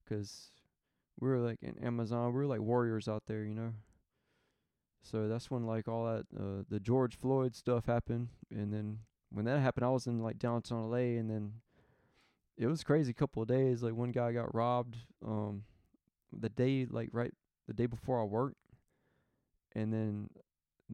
[0.03, 0.51] because
[1.19, 3.73] we were like in Amazon, we were like warriors out there, you know.
[5.03, 8.99] So that's when like all that uh, the George Floyd stuff happened, and then
[9.31, 11.53] when that happened, I was in like downtown LA, and then
[12.57, 13.13] it was crazy.
[13.13, 14.97] Couple of days, like one guy got robbed.
[15.25, 15.63] Um,
[16.37, 17.33] the day like right
[17.67, 18.58] the day before I worked,
[19.75, 20.30] and then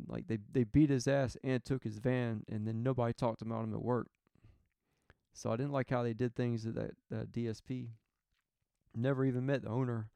[0.07, 3.63] like they they beat his ass and took his van, and then nobody talked about
[3.63, 4.07] him at work.
[5.33, 7.89] So I didn't like how they did things at that that DSP.
[8.95, 10.09] Never even met the owner.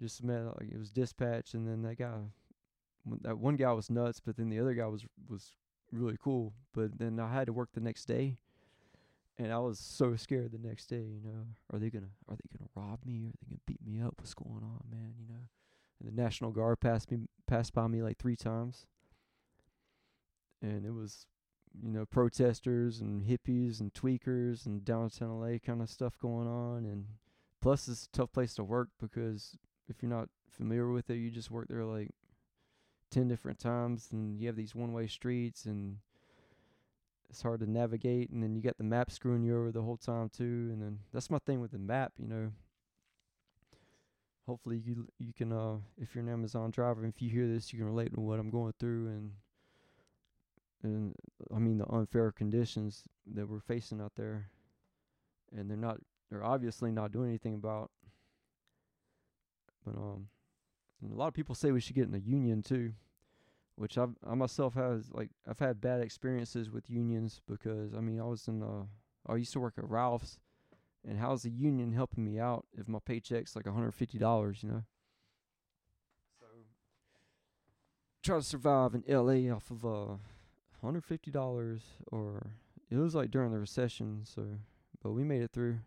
[0.00, 2.14] Just met like it was dispatched, and then that guy,
[3.22, 5.52] that one guy was nuts, but then the other guy was was
[5.90, 6.52] really cool.
[6.74, 8.38] But then I had to work the next day,
[9.38, 10.96] and I was so scared the next day.
[10.96, 13.26] You know, are they gonna are they gonna rob me?
[13.26, 14.14] Are they gonna beat me up?
[14.18, 15.14] What's going on, man?
[15.18, 15.40] You know,
[16.00, 18.86] and the National Guard passed me passed by me like three times,
[20.60, 21.26] and it was
[21.80, 26.84] you know protesters and hippies and tweakers and downtown LA kind of stuff going on,
[26.84, 27.06] and
[27.62, 29.56] plus it's a tough place to work because
[29.88, 32.10] if you're not familiar with it, you just work there like
[33.12, 35.98] ten different times, and you have these one way streets and
[37.30, 39.96] it's hard to navigate and then you got the map screwing you over the whole
[39.96, 42.50] time too and then that's my thing with the map you know.
[44.46, 47.78] Hopefully you you can uh if you're an Amazon driver if you hear this you
[47.78, 49.32] can relate to what I'm going through and
[50.82, 51.14] and
[51.54, 53.02] I mean the unfair conditions
[53.34, 54.48] that we're facing out there.
[55.54, 55.98] And they're not
[56.30, 57.90] they're obviously not doing anything about
[59.84, 60.28] but um
[61.10, 62.92] a lot of people say we should get in a union too
[63.78, 68.20] which I've, I myself has like I've had bad experiences with unions because I mean
[68.20, 68.84] I was in uh
[69.30, 70.38] I used to work at Ralph's,
[71.06, 74.68] and how's the union helping me out if my paycheck's like hundred fifty dollars, you
[74.70, 74.82] know?
[76.40, 76.46] So
[78.22, 79.48] try to survive in L.A.
[79.48, 80.16] off of uh
[80.82, 82.50] hundred fifty dollars, or
[82.90, 84.44] it was like during the recession, so
[85.02, 85.78] but we made it through.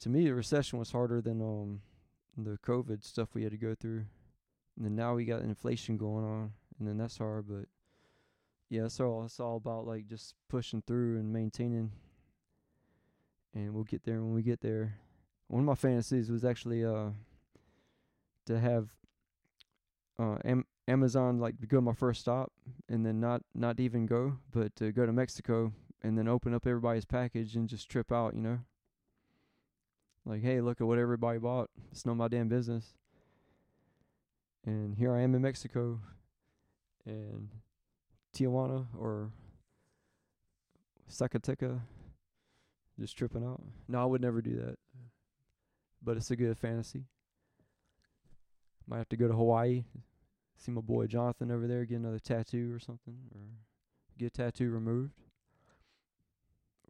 [0.00, 1.80] To me, the recession was harder than um
[2.36, 4.04] the COVID stuff we had to go through.
[4.76, 7.46] And then now we got inflation going on, and then that's hard.
[7.48, 7.66] But
[8.70, 11.92] yeah, it's all it's all about like just pushing through and maintaining.
[13.54, 14.94] And we'll get there when we get there.
[15.48, 17.10] One of my fantasies was actually uh
[18.46, 18.88] to have
[20.18, 22.50] uh Am- Amazon like go my first stop,
[22.88, 26.66] and then not not even go, but to go to Mexico and then open up
[26.66, 28.58] everybody's package and just trip out, you know.
[30.24, 31.70] Like, hey, look at what everybody bought.
[31.90, 32.94] It's of my damn business.
[34.64, 36.00] And here I am in Mexico,
[37.04, 37.48] and
[38.36, 39.32] Tijuana or
[41.10, 41.80] Zacatecas,
[42.98, 43.62] just tripping out.
[43.88, 44.78] No, I would never do that.
[46.02, 47.04] But it's a good fantasy.
[48.86, 49.84] Might have to go to Hawaii,
[50.56, 53.40] see my boy Jonathan over there, get another tattoo or something, or
[54.18, 55.20] get a tattoo removed,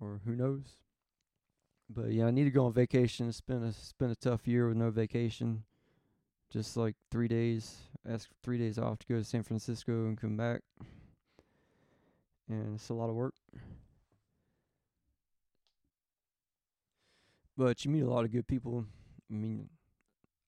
[0.01, 0.77] or who knows.
[1.89, 3.29] But yeah, I need to go on vacation.
[3.29, 5.65] It's been a it's been a tough year with no vacation.
[6.53, 10.37] Just like three days, ask three days off to go to San Francisco and come
[10.37, 10.61] back,
[12.47, 13.35] and it's a lot of work.
[17.57, 18.85] But you meet a lot of good people.
[19.31, 19.71] I mean,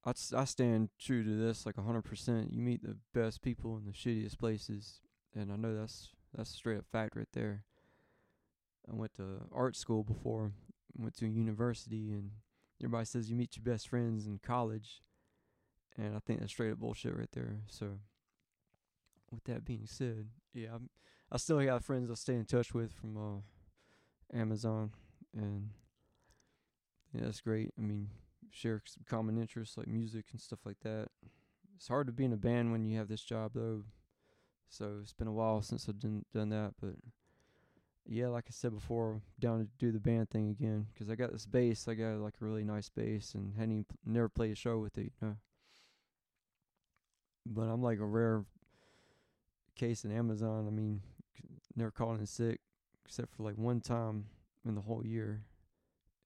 [0.05, 2.53] I I stand true to this like a hundred percent.
[2.53, 5.01] You meet the best people in the shittiest places,
[5.35, 7.65] and I know that's that's straight up fact right there.
[8.91, 10.53] I went to art school before,
[10.99, 12.33] went to university, and
[12.83, 15.01] everybody says you meet your best friends in college,
[15.97, 17.59] and I think that's straight up bullshit right there.
[17.69, 17.99] So,
[19.31, 20.91] with that being said, yeah, I'm,
[21.31, 24.93] I still have friends I stay in touch with from uh, Amazon,
[25.37, 25.71] and
[27.13, 27.73] yeah, that's great.
[27.79, 28.09] I mean,
[28.51, 31.09] share some common interests like music and stuff like that.
[31.77, 33.85] It's hard to be in a band when you have this job though.
[34.69, 36.95] So it's been a while since I've done done that, but
[38.07, 41.33] yeah, like I said before, down to do the band thing again because I got
[41.33, 41.89] this bass.
[41.89, 44.99] I got like a really nice bass and hadn't even never played a show with
[44.99, 45.37] it, you know.
[47.47, 48.45] But I'm like a rare
[49.75, 50.67] case in Amazon.
[50.67, 51.03] I mean,
[51.77, 52.61] never called in sick
[53.05, 54.27] except for like one time
[54.67, 55.43] in the whole year.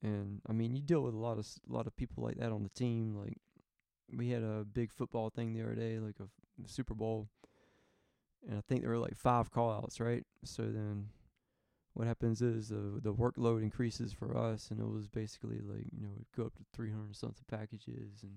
[0.02, 2.52] And I mean, you deal with a lot of a lot of people like that
[2.52, 3.16] on the team.
[3.16, 3.38] Like
[4.16, 6.24] we had a big football thing the other day, like a,
[6.64, 7.28] a Super Bowl,
[8.48, 10.24] and I think there were like five call outs, right?
[10.44, 11.09] So then
[11.94, 16.00] what happens is the the workload increases for us, and it was basically like you
[16.00, 18.37] know go up to three hundred something packages, and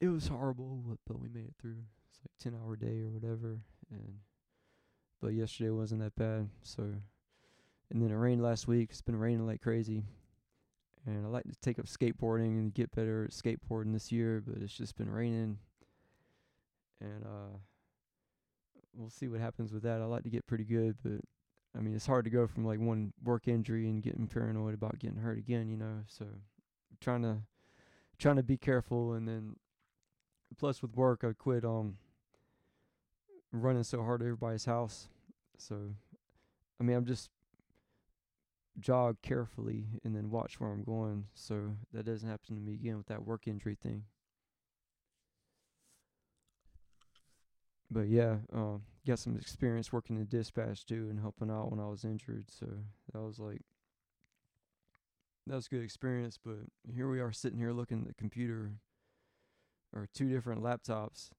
[0.00, 1.76] it was horrible, but, we made it through.
[2.10, 3.60] It's like ten hour day or whatever,
[3.90, 4.14] and
[5.20, 6.48] but yesterday wasn't that bad.
[6.62, 6.82] So,
[7.90, 8.88] and then it rained last week.
[8.90, 10.02] It's been raining like crazy,
[11.06, 14.62] and I like to take up skateboarding and get better at skateboarding this year, but
[14.62, 15.58] it's just been raining,
[17.00, 17.58] and uh,
[18.94, 20.00] we'll see what happens with that.
[20.00, 21.20] I like to get pretty good, but
[21.76, 24.98] I mean, it's hard to go from like one work injury and getting paranoid about
[24.98, 26.00] getting hurt again, you know.
[26.06, 26.26] So
[27.00, 27.38] trying to
[28.18, 29.56] trying to be careful and then
[30.58, 31.96] plus with work I quit um
[33.52, 35.08] running so hard at everybody's house.
[35.58, 35.76] So
[36.80, 37.30] I mean, I'm just
[38.78, 42.96] jog carefully and then watch where I'm going so that doesn't happen to me again
[42.96, 44.04] with that work injury thing.
[47.90, 51.88] But yeah, um, got some experience working in dispatch too and helping out when I
[51.88, 52.46] was injured.
[52.48, 52.66] So
[53.12, 53.62] that was like
[55.46, 56.38] that was a good experience.
[56.42, 56.58] But
[56.94, 58.74] here we are sitting here looking at the computer
[59.94, 61.30] or two different laptops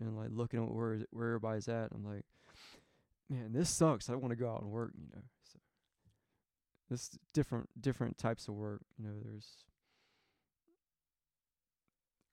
[0.00, 1.90] and like looking at where where everybody's at.
[1.92, 2.24] I'm like,
[3.30, 4.10] man, this sucks.
[4.10, 5.22] I want to go out and work, you know.
[5.52, 5.58] So
[6.90, 8.82] this different different types of work.
[8.98, 9.64] You know, there's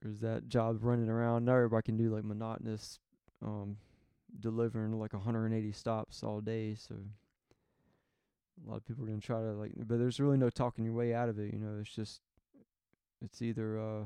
[0.01, 1.45] there's that job running around.
[1.45, 2.99] Not everybody can do like monotonous
[3.45, 3.77] um
[4.39, 6.75] delivering like 180 stops all day.
[6.75, 6.95] So
[8.65, 10.93] a lot of people are gonna try to like, but there's really no talking your
[10.93, 11.53] way out of it.
[11.53, 12.21] You know, it's just
[13.23, 13.99] it's either uh.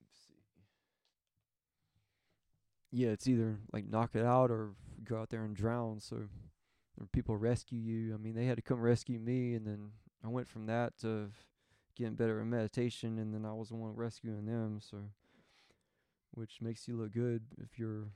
[0.00, 0.34] let's see.
[2.92, 4.70] Yeah, it's either like knock it out or
[5.02, 5.98] go out there and drown.
[5.98, 6.28] So,
[7.12, 8.14] people rescue you.
[8.14, 9.90] I mean, they had to come rescue me, and then
[10.22, 11.30] I went from that to
[11.96, 14.78] getting better at meditation, and then I was the one rescuing them.
[14.80, 14.98] So,
[16.32, 18.08] which makes you look good if you're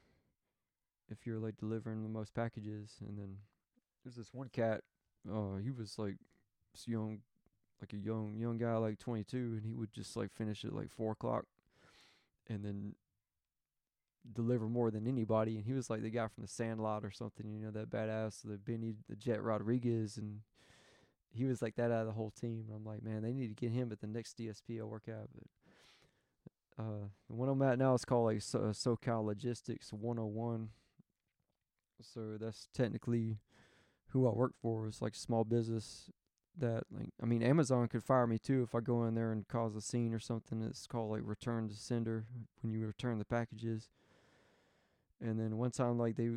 [1.09, 2.97] if you're like delivering the most packages.
[3.01, 3.37] And then
[4.05, 4.83] there's this one cat.
[5.31, 6.17] Uh, he was like
[6.85, 7.21] young,
[7.81, 10.91] like a young young guy, like 22, and he would just like finish at like
[10.91, 11.47] four o'clock,
[12.49, 12.95] and then
[14.33, 15.57] deliver more than anybody.
[15.57, 18.43] And he was like the guy from the Sandlot or something, you know, that badass,
[18.43, 20.41] the Benny the Jet Rodriguez, and
[21.31, 22.65] he was like that out of the whole team.
[22.69, 25.09] And I'm like, man, they need to get him at the next DSP I work
[25.09, 25.29] at.
[25.35, 30.69] But uh, the one I'm at now is called like so- SoCal Logistics 101.
[32.03, 33.39] So that's technically
[34.09, 34.87] who I work for.
[34.87, 36.11] It's like small business
[36.59, 39.47] that like I mean Amazon could fire me too if I go in there and
[39.47, 40.63] cause a scene or something.
[40.63, 42.25] It's called like return to sender
[42.63, 43.89] when you return the packages.
[45.21, 46.31] And then one time like they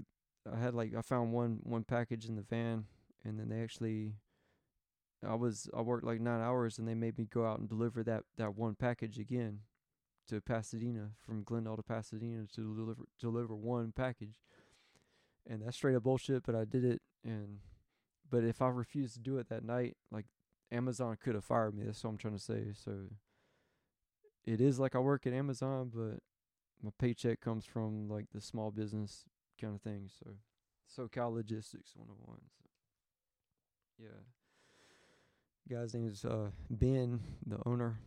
[0.51, 2.85] I had like I found one one package in the van
[3.23, 4.13] and then they actually
[5.27, 8.03] I was I worked like 9 hours and they made me go out and deliver
[8.03, 9.59] that that one package again
[10.29, 14.39] to Pasadena from Glendale to Pasadena to deliver deliver one package.
[15.47, 17.59] And that's straight up bullshit, but I did it and
[18.29, 20.25] but if I refused to do it that night, like
[20.71, 21.83] Amazon could have fired me.
[21.85, 22.67] That's what I'm trying to say.
[22.73, 23.09] So
[24.45, 26.19] it is like I work at Amazon, but
[26.83, 29.25] my paycheck comes from like the small business
[29.59, 30.09] kind of thing.
[30.23, 30.31] So
[30.97, 32.39] SoCal Logistics 101.
[32.57, 32.69] So
[33.99, 34.09] yeah.
[35.69, 37.99] Guy's name is uh, Ben, the owner.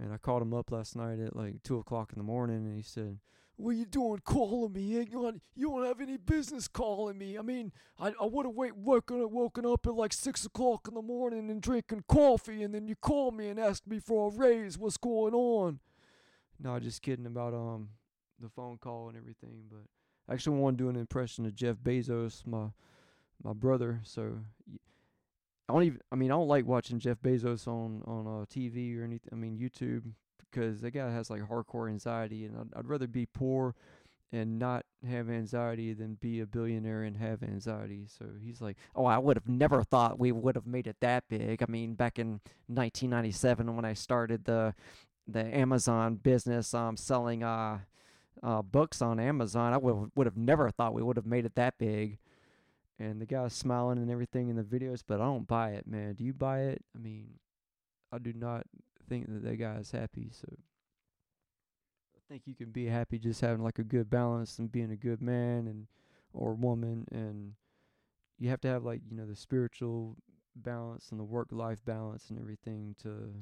[0.00, 2.76] And I called him up last night at like two o'clock in the morning, and
[2.76, 3.18] he said,
[3.56, 4.82] "What are you doing calling me?
[4.82, 7.36] You don't, you don't have any business calling me.
[7.36, 10.94] I mean, I, I would have wait woken woken up at like six o'clock in
[10.94, 14.36] the morning and drinking coffee, and then you call me and ask me for a
[14.36, 14.78] raise.
[14.78, 15.80] What's going on?"
[16.60, 17.88] No, just kidding about um
[18.40, 19.82] the phone call and everything, but
[20.28, 22.68] I actually want to do an impression of Jeff Bezos, my
[23.42, 24.00] my brother.
[24.04, 24.38] So
[25.68, 26.00] I don't even.
[26.10, 29.30] I mean, I don't like watching Jeff Bezos on on uh, TV or anything.
[29.32, 30.02] I mean, YouTube
[30.50, 33.74] because that guy has like hardcore anxiety, and I'd, I'd rather be poor
[34.30, 38.06] and not have anxiety than be a billionaire and have anxiety.
[38.08, 41.24] So he's like, "Oh, I would have never thought we would have made it that
[41.28, 44.74] big." I mean, back in 1997 when I started the
[45.28, 47.78] the Amazon business, um, selling uh,
[48.42, 51.54] uh books on Amazon, I would would have never thought we would have made it
[51.56, 52.18] that big
[52.98, 56.14] and the guy's smiling and everything in the videos, but I don't buy it, man.
[56.14, 56.84] Do you buy it?
[56.96, 57.34] I mean,
[58.12, 58.64] I do not
[59.08, 60.30] think that that guy is happy.
[60.32, 60.48] So
[62.16, 64.96] I think you can be happy just having like a good balance and being a
[64.96, 65.86] good man and
[66.32, 67.54] or woman, and
[68.38, 70.16] you have to have like you know the spiritual
[70.56, 73.32] balance and the work life balance and everything to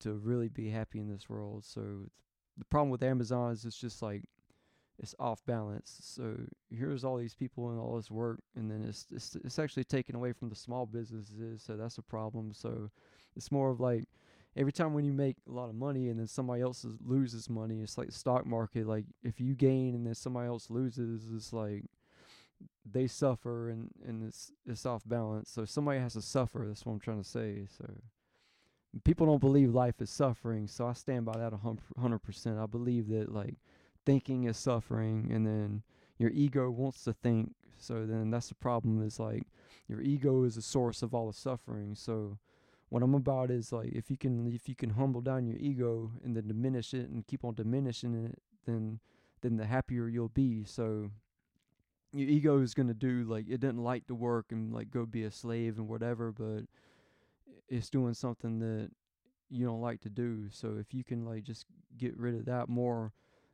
[0.00, 1.64] to really be happy in this world.
[1.64, 2.10] So
[2.56, 4.24] the problem with Amazon is it's just like
[4.98, 5.98] it's off balance.
[6.02, 6.34] So
[6.70, 10.16] here's all these people and all this work, and then it's it's it's actually taken
[10.16, 11.62] away from the small businesses.
[11.62, 12.52] So that's a problem.
[12.52, 12.90] So
[13.36, 14.08] it's more of like
[14.56, 17.80] every time when you make a lot of money and then somebody else loses money,
[17.80, 18.86] it's like the stock market.
[18.86, 21.84] Like if you gain and then somebody else loses, it's like
[22.90, 25.50] they suffer and and it's it's off balance.
[25.50, 26.64] So somebody has to suffer.
[26.66, 27.66] That's what I'm trying to say.
[27.78, 27.84] So
[29.04, 30.66] people don't believe life is suffering.
[30.66, 32.58] So I stand by that a hundred percent.
[32.58, 33.56] I believe that like
[34.08, 35.82] thinking is suffering and then
[36.18, 39.42] your ego wants to think so then that's the problem is like
[39.86, 42.38] your ego is the source of all the suffering so
[42.88, 46.10] what i'm about is like if you can if you can humble down your ego
[46.24, 48.98] and then diminish it and keep on diminishing it then
[49.42, 51.10] then the happier you'll be so
[52.14, 55.24] your ego is to do like it doesn't like to work and like go be
[55.24, 56.64] a slave and whatever but
[57.68, 58.90] it's doing something that
[59.50, 61.64] you don't like to do so if you can like just
[61.96, 63.12] get rid of that more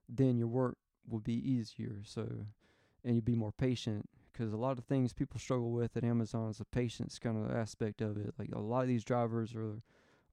[0.09, 0.77] then your work
[1.09, 2.01] will be easier.
[2.05, 2.23] So,
[3.05, 6.51] and you'll be more patient because a lot of things people struggle with at Amazon
[6.51, 8.35] is the patience kind of aspect of it.
[8.39, 9.83] Like a lot of these drivers are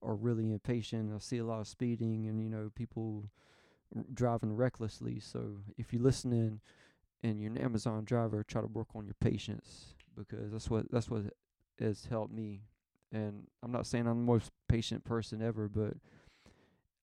[0.02, 1.12] are really impatient.
[1.14, 3.30] I see a lot of speeding and you know people
[4.12, 5.20] driving recklessly.
[5.20, 6.60] So if you're listening
[7.22, 11.08] and you're an Amazon driver, try to work on your patience because that's what that's
[11.10, 11.24] what
[11.78, 12.62] has helped me.
[13.12, 15.94] And I'm not saying I'm the most patient person ever, but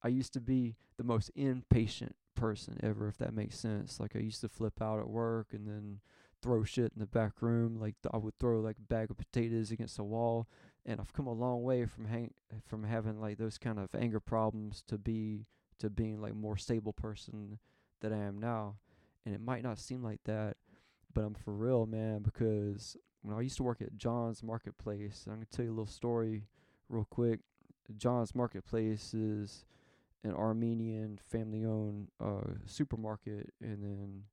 [0.04, 4.00] I used to be the most impatient person ever, if that makes sense.
[4.00, 6.00] Like I used to flip out at work and then
[6.42, 7.80] throw shit in the back room.
[7.80, 10.48] Like I would throw like a bag of potatoes against the wall.
[10.86, 12.34] And I've come a long way from hang
[12.66, 15.46] from having like those kind of anger problems to be
[15.80, 17.60] to being like more stable person
[18.02, 18.76] that I am now.
[19.26, 20.56] And it might not seem like that,
[21.14, 25.36] but I'm for real, man, because when I used to work at John's Marketplace, I'm
[25.36, 26.48] gonna tell you a little story
[26.88, 27.40] real quick.
[27.98, 29.66] John's Marketplace is
[30.24, 34.24] an Armenian family-owned uh, supermarket, and then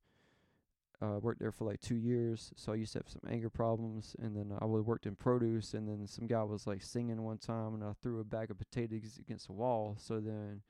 [1.01, 2.51] uh, worked there for like two years.
[2.55, 5.87] So I used to have some anger problems, and then I worked in produce, and
[5.87, 9.17] then some guy was like singing one time, and I threw a bag of potatoes
[9.19, 9.95] against the wall.
[9.99, 10.61] So then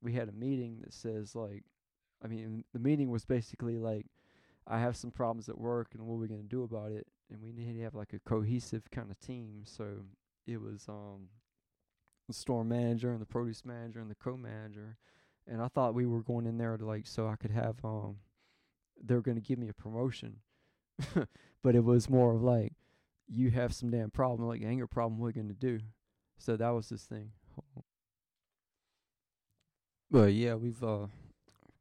[0.00, 1.64] we had a meeting that says like,
[2.24, 4.06] I mean, the meeting was basically like,
[4.66, 7.06] I have some problems at work, and what are we gonna do about it?
[7.32, 9.62] And we need to have like a cohesive kind of team.
[9.64, 10.04] So
[10.46, 11.28] it was um
[12.28, 14.96] the store manager and the produce manager and the co-manager,
[15.46, 18.16] and I thought we were going in there to like so I could have um
[19.02, 20.36] they were going to give me a promotion,
[21.62, 22.74] but it was more of like
[23.28, 25.80] you have some damn problem like anger problem what are going to do,
[26.38, 27.30] so that was this thing.
[30.10, 31.06] But yeah, we've uh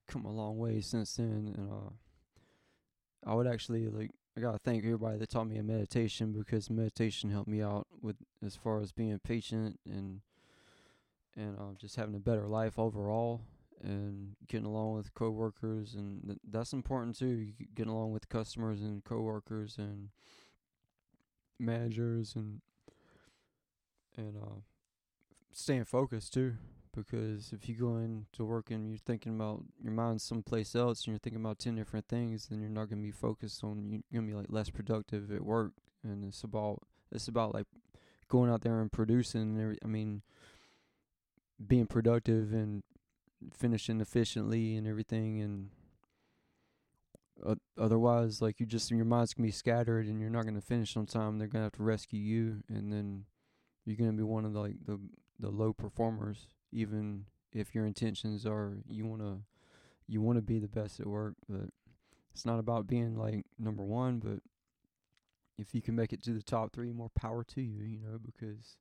[0.07, 4.85] come a long way since then, and uh I would actually like I gotta thank
[4.85, 8.15] everybody that taught me a meditation because meditation helped me out with
[8.45, 10.21] as far as being patient and
[11.35, 13.41] and uh, just having a better life overall
[13.81, 15.95] and getting along with coworkers.
[15.95, 20.09] And th- that's important too getting along with customers and coworkers and
[21.59, 22.61] managers and
[24.17, 24.59] and uh
[25.53, 26.55] staying focused too
[26.95, 31.13] because if you go into work and you're thinking about your mind someplace else and
[31.13, 34.21] you're thinking about 10 different things then you're not going to be focused on you're
[34.21, 35.71] going to be like less productive at work
[36.03, 37.67] and it's about It's about like
[38.27, 39.59] going out there and producing.
[39.59, 40.21] Every, I mean,
[41.65, 42.83] being productive and
[43.53, 45.41] finishing efficiently and everything.
[45.41, 45.69] And
[47.77, 51.05] otherwise, like you just your mind's gonna be scattered and you're not gonna finish on
[51.05, 51.37] time.
[51.37, 53.25] They're gonna have to rescue you, and then
[53.85, 54.99] you're gonna be one of the, like the
[55.39, 59.39] the low performers, even if your intentions are you wanna
[60.07, 61.69] you wanna be the best at work, but
[62.33, 64.39] it's not about being like number one, but
[65.57, 68.17] if you can make it to the top three, more power to you, you know,
[68.23, 68.77] because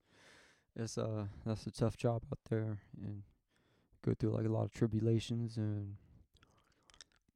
[0.76, 3.22] it's uh that's a tough job out there and
[4.04, 5.96] go through like a lot of tribulations and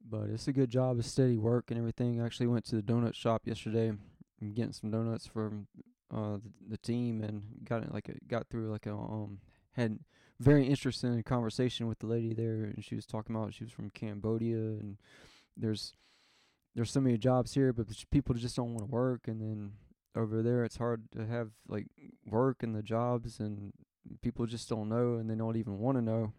[0.07, 2.21] but it's a good job, it's steady work and everything.
[2.21, 3.91] I actually went to the donut shop yesterday
[4.39, 5.67] and getting some donuts from
[6.13, 9.39] uh the, the team and got it like a, got through like a um
[9.71, 9.99] had
[10.39, 13.89] very interesting conversation with the lady there and she was talking about she was from
[13.89, 14.97] Cambodia and
[15.55, 15.93] there's
[16.75, 19.71] there's so many jobs here but people just don't want to work and then
[20.15, 21.87] over there it's hard to have like
[22.25, 23.71] work and the jobs and
[24.21, 26.31] people just don't know and they don't even want to know.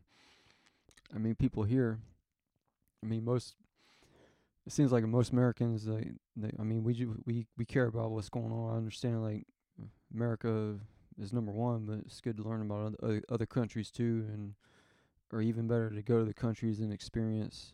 [1.14, 2.00] I mean people here
[3.02, 3.54] i mean most
[4.66, 8.28] it seems like most americans they, they i mean we we we care about what's
[8.28, 8.74] going on.
[8.74, 9.46] I understand like
[10.12, 10.76] america
[11.20, 14.54] is number one but it's good to learn about other, other countries too and
[15.32, 17.72] or even better to go to the countries and experience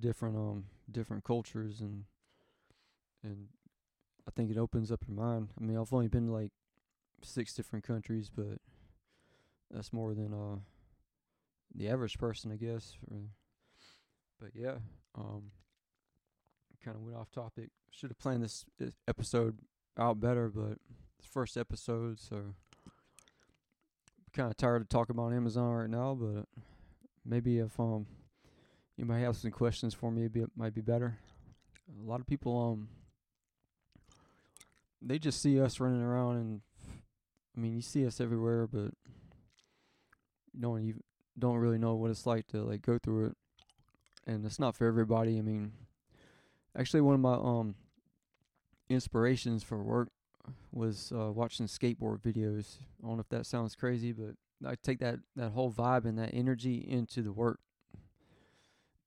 [0.00, 2.04] different um different cultures and
[3.22, 3.48] and
[4.26, 5.48] I think it opens up your mind.
[5.58, 6.52] I mean, I've only been to like
[7.22, 8.58] six different countries, but
[9.70, 10.58] that's more than uh
[11.74, 12.96] the average person, I guess.
[13.10, 13.18] Or,
[14.40, 14.76] but yeah,
[15.14, 15.50] um,
[16.84, 17.70] kind of went off topic.
[17.90, 18.64] Should have planned this
[19.08, 19.58] episode
[19.98, 20.78] out better, but
[21.22, 22.54] first episode, so
[24.32, 26.14] kind of tired of talking about Amazon right now.
[26.14, 26.46] But
[27.24, 28.06] maybe if um
[28.96, 31.18] you might have some questions for me, it might be better.
[31.88, 32.88] A lot of people um
[35.02, 36.60] they just see us running around and
[37.56, 38.92] I mean you see us everywhere but
[40.58, 41.02] don't even
[41.38, 43.36] don't really know what it's like to like go through it
[44.26, 45.38] and it's not for everybody.
[45.38, 45.72] I mean
[46.76, 47.74] actually one of my um
[48.88, 50.08] inspirations for work
[50.72, 52.76] was uh watching skateboard videos.
[53.02, 54.34] I don't know if that sounds crazy but
[54.64, 57.60] I take that that whole vibe and that energy into the work.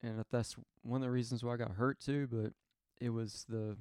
[0.02, 2.54] And that's one of the reasons why I got hurt too, but
[3.02, 3.76] it was the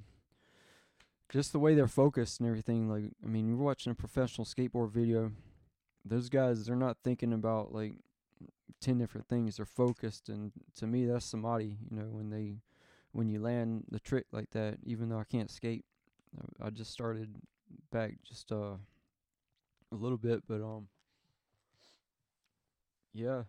[1.29, 2.89] just the way they're focused and everything.
[2.89, 5.33] Like, I mean, you're watching a professional skateboard video.
[6.05, 7.95] Those guys, they're not thinking about like
[8.81, 9.57] ten different things.
[9.57, 11.77] They're focused, and to me, that's samadhi.
[11.91, 12.57] You know, when they,
[13.13, 14.79] when you land the trick like that.
[14.85, 15.85] Even though I can't skate,
[16.61, 17.35] I just started
[17.91, 18.77] back just uh
[19.93, 20.89] a little bit, but um,
[23.15, 23.45] yeah,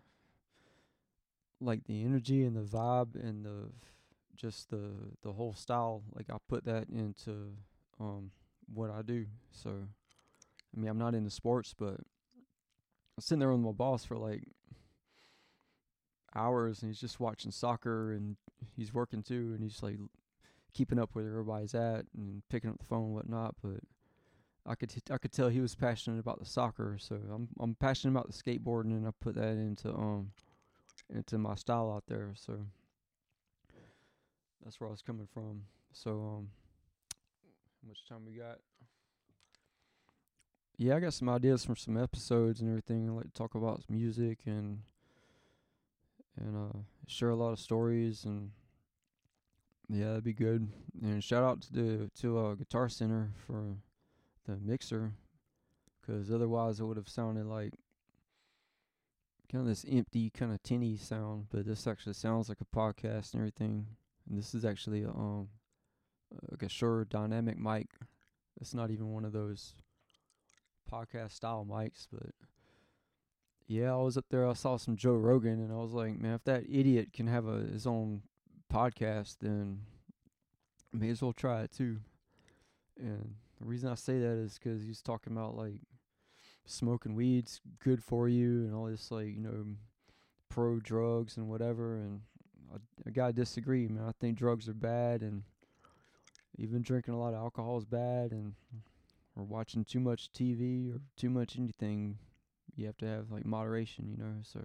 [1.60, 3.70] like the energy and the vibe and the
[4.36, 4.90] just the
[5.22, 6.02] the whole style.
[6.14, 7.52] Like I put that into
[7.98, 8.30] um
[8.72, 9.26] what I do.
[9.52, 14.16] So I mean I'm not into sports but I'm sitting there with my boss for
[14.16, 14.44] like
[16.34, 18.36] hours and he's just watching soccer and
[18.76, 19.96] he's working too and he's like
[20.72, 23.80] keeping up where everybody's at and picking up the phone and whatnot but
[24.66, 27.74] I could t- I could tell he was passionate about the soccer so I'm I'm
[27.74, 30.32] passionate about the skateboarding and I put that into um
[31.12, 32.66] into my style out there so
[34.62, 35.62] that's where I was coming from
[35.92, 36.48] so um
[37.82, 38.58] how much time we got?
[40.76, 43.08] Yeah, I got some ideas from some episodes and everything.
[43.08, 44.80] I like to talk about music and
[46.38, 48.50] and uh share a lot of stories and
[49.90, 50.68] yeah, that'd be good.
[51.02, 53.76] And shout out to the to uh Guitar Center for
[54.46, 55.12] the mixer,
[56.06, 57.74] cause otherwise it would have sounded like
[59.50, 61.46] kind of this empty, kind of tinny sound.
[61.50, 63.86] But this actually sounds like a podcast and everything.
[64.28, 65.48] And this is actually um
[66.50, 67.88] like a Shure dynamic mic.
[68.60, 69.74] It's not even one of those
[70.90, 72.30] podcast style mics, but
[73.66, 74.46] yeah, I was up there.
[74.46, 77.46] I saw some Joe Rogan, and I was like, man, if that idiot can have
[77.46, 78.22] a his own
[78.72, 79.80] podcast, then
[80.92, 81.98] may as well try it too.
[82.98, 85.80] And the reason I say that is because he's talking about like
[86.66, 89.64] smoking weed's good for you and all this like you know
[90.48, 91.96] pro drugs and whatever.
[91.96, 92.20] And
[92.72, 94.04] I, I gotta disagree, man.
[94.08, 95.42] I think drugs are bad, and
[96.58, 98.54] even drinking a lot of alcohol is bad and
[99.36, 102.18] or watching too much TV or too much anything
[102.76, 104.60] you have to have like moderation you know so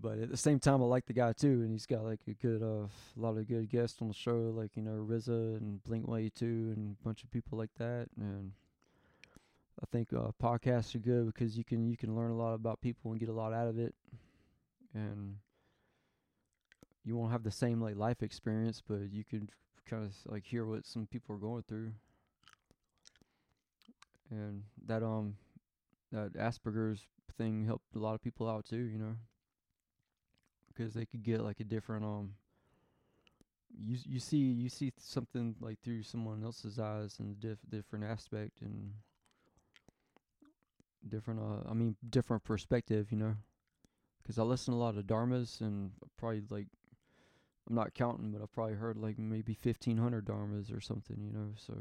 [0.00, 2.34] but at the same time I like the guy too and he's got like a
[2.34, 5.82] good uh a lot of good guests on the show like you know RZA and
[5.84, 8.52] Blink 182 and a bunch of people like that and
[9.82, 12.80] I think uh podcasts are good because you can you can learn a lot about
[12.80, 13.94] people and get a lot out of it
[14.94, 15.36] and
[17.08, 19.48] you won't have the same like life experience, but you can
[19.88, 21.92] kind of like hear what some people are going through,
[24.30, 25.34] and that um
[26.12, 29.16] that Asperger's thing helped a lot of people out too, you know,
[30.78, 32.34] because they could get like a different um.
[33.80, 38.60] You you see you see something like through someone else's eyes and diff, different aspect
[38.62, 38.92] and
[41.08, 43.34] different uh I mean different perspective, you know,
[44.22, 46.66] because I listen a lot of dharmas and probably like
[47.68, 51.50] I'm not counting, but I've probably heard like maybe 1500 dharmas or something, you know.
[51.56, 51.74] So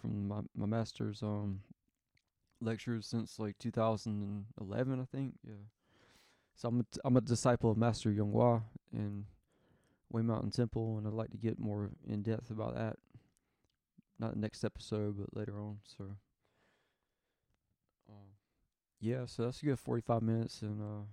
[0.00, 1.60] from my my master's um
[2.60, 5.34] lectures since like 2011, I think.
[5.46, 5.54] Yeah.
[6.54, 9.24] So I'm a t- I'm a disciple of Master Yonghua in
[10.10, 12.96] Way Mountain Temple, and I'd like to get more in depth about that.
[14.18, 15.78] Not the next episode, but later on.
[15.84, 16.04] So.
[18.08, 18.36] Um,
[19.00, 21.04] yeah, so that's a good 45 minutes, and uh,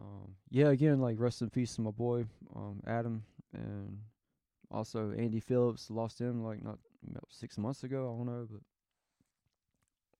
[0.00, 3.98] um, yeah, again, like rest in peace to my boy, um, Adam, and
[4.70, 5.90] also Andy Phillips.
[5.90, 6.78] Lost him like not
[7.10, 8.12] about six months ago.
[8.12, 8.48] I don't know,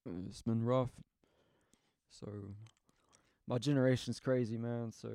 [0.04, 0.90] but it's been rough.
[2.10, 2.26] So
[3.48, 4.92] my generation's crazy, man.
[4.92, 5.08] So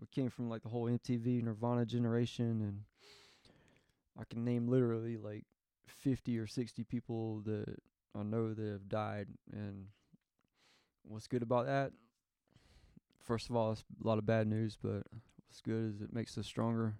[0.00, 2.80] we came from like the whole MTV Nirvana generation, and
[4.18, 5.44] I can name literally like
[5.86, 7.76] fifty or sixty people that
[8.18, 9.28] I know that have died.
[9.52, 9.86] And
[11.04, 11.92] what's good about that?
[13.28, 15.02] first of all, it's a lot of bad news, but
[15.46, 16.94] what's good is it makes us stronger.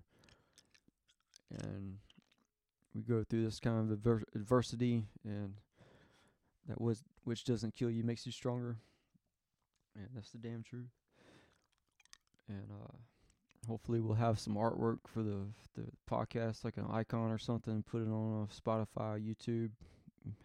[1.50, 1.96] And
[2.94, 5.54] we go through this kind of adver- adversity, and
[6.68, 8.76] that was which doesn't kill you makes you stronger.
[9.99, 10.90] And that's the damn truth.
[12.49, 12.96] And uh,
[13.68, 15.46] hopefully, we'll have some artwork for the
[15.76, 17.82] the podcast, like an icon or something.
[17.82, 19.70] Put it on uh, Spotify, YouTube.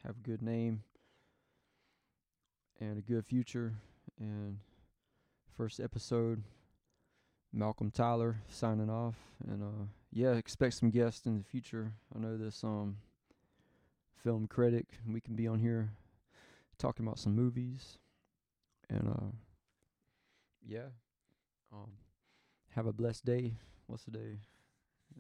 [0.04, 0.84] Have a good name
[2.80, 3.76] and a good future.
[4.20, 4.60] And
[5.56, 6.44] first episode.
[7.56, 9.16] Malcolm Tyler signing off,
[9.48, 11.94] and uh, yeah, expect some guests in the future.
[12.16, 12.98] I know this um
[14.24, 14.88] film critic.
[15.08, 15.92] We can be on here
[16.80, 18.00] talking about some movies,
[18.90, 19.32] and uh,
[20.66, 20.90] yeah,
[21.72, 21.92] um,
[22.76, 23.56] have a blessed day.
[23.88, 24.40] What's the day?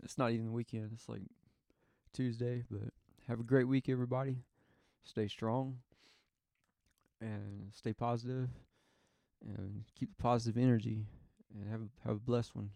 [0.01, 0.91] It's not even the weekend.
[0.93, 1.21] It's like
[2.13, 2.89] Tuesday, but
[3.27, 4.37] have a great week, everybody.
[5.03, 5.79] Stay strong
[7.19, 8.49] and stay positive
[9.45, 11.05] and keep the positive energy
[11.53, 12.69] and have a, have a blessed one.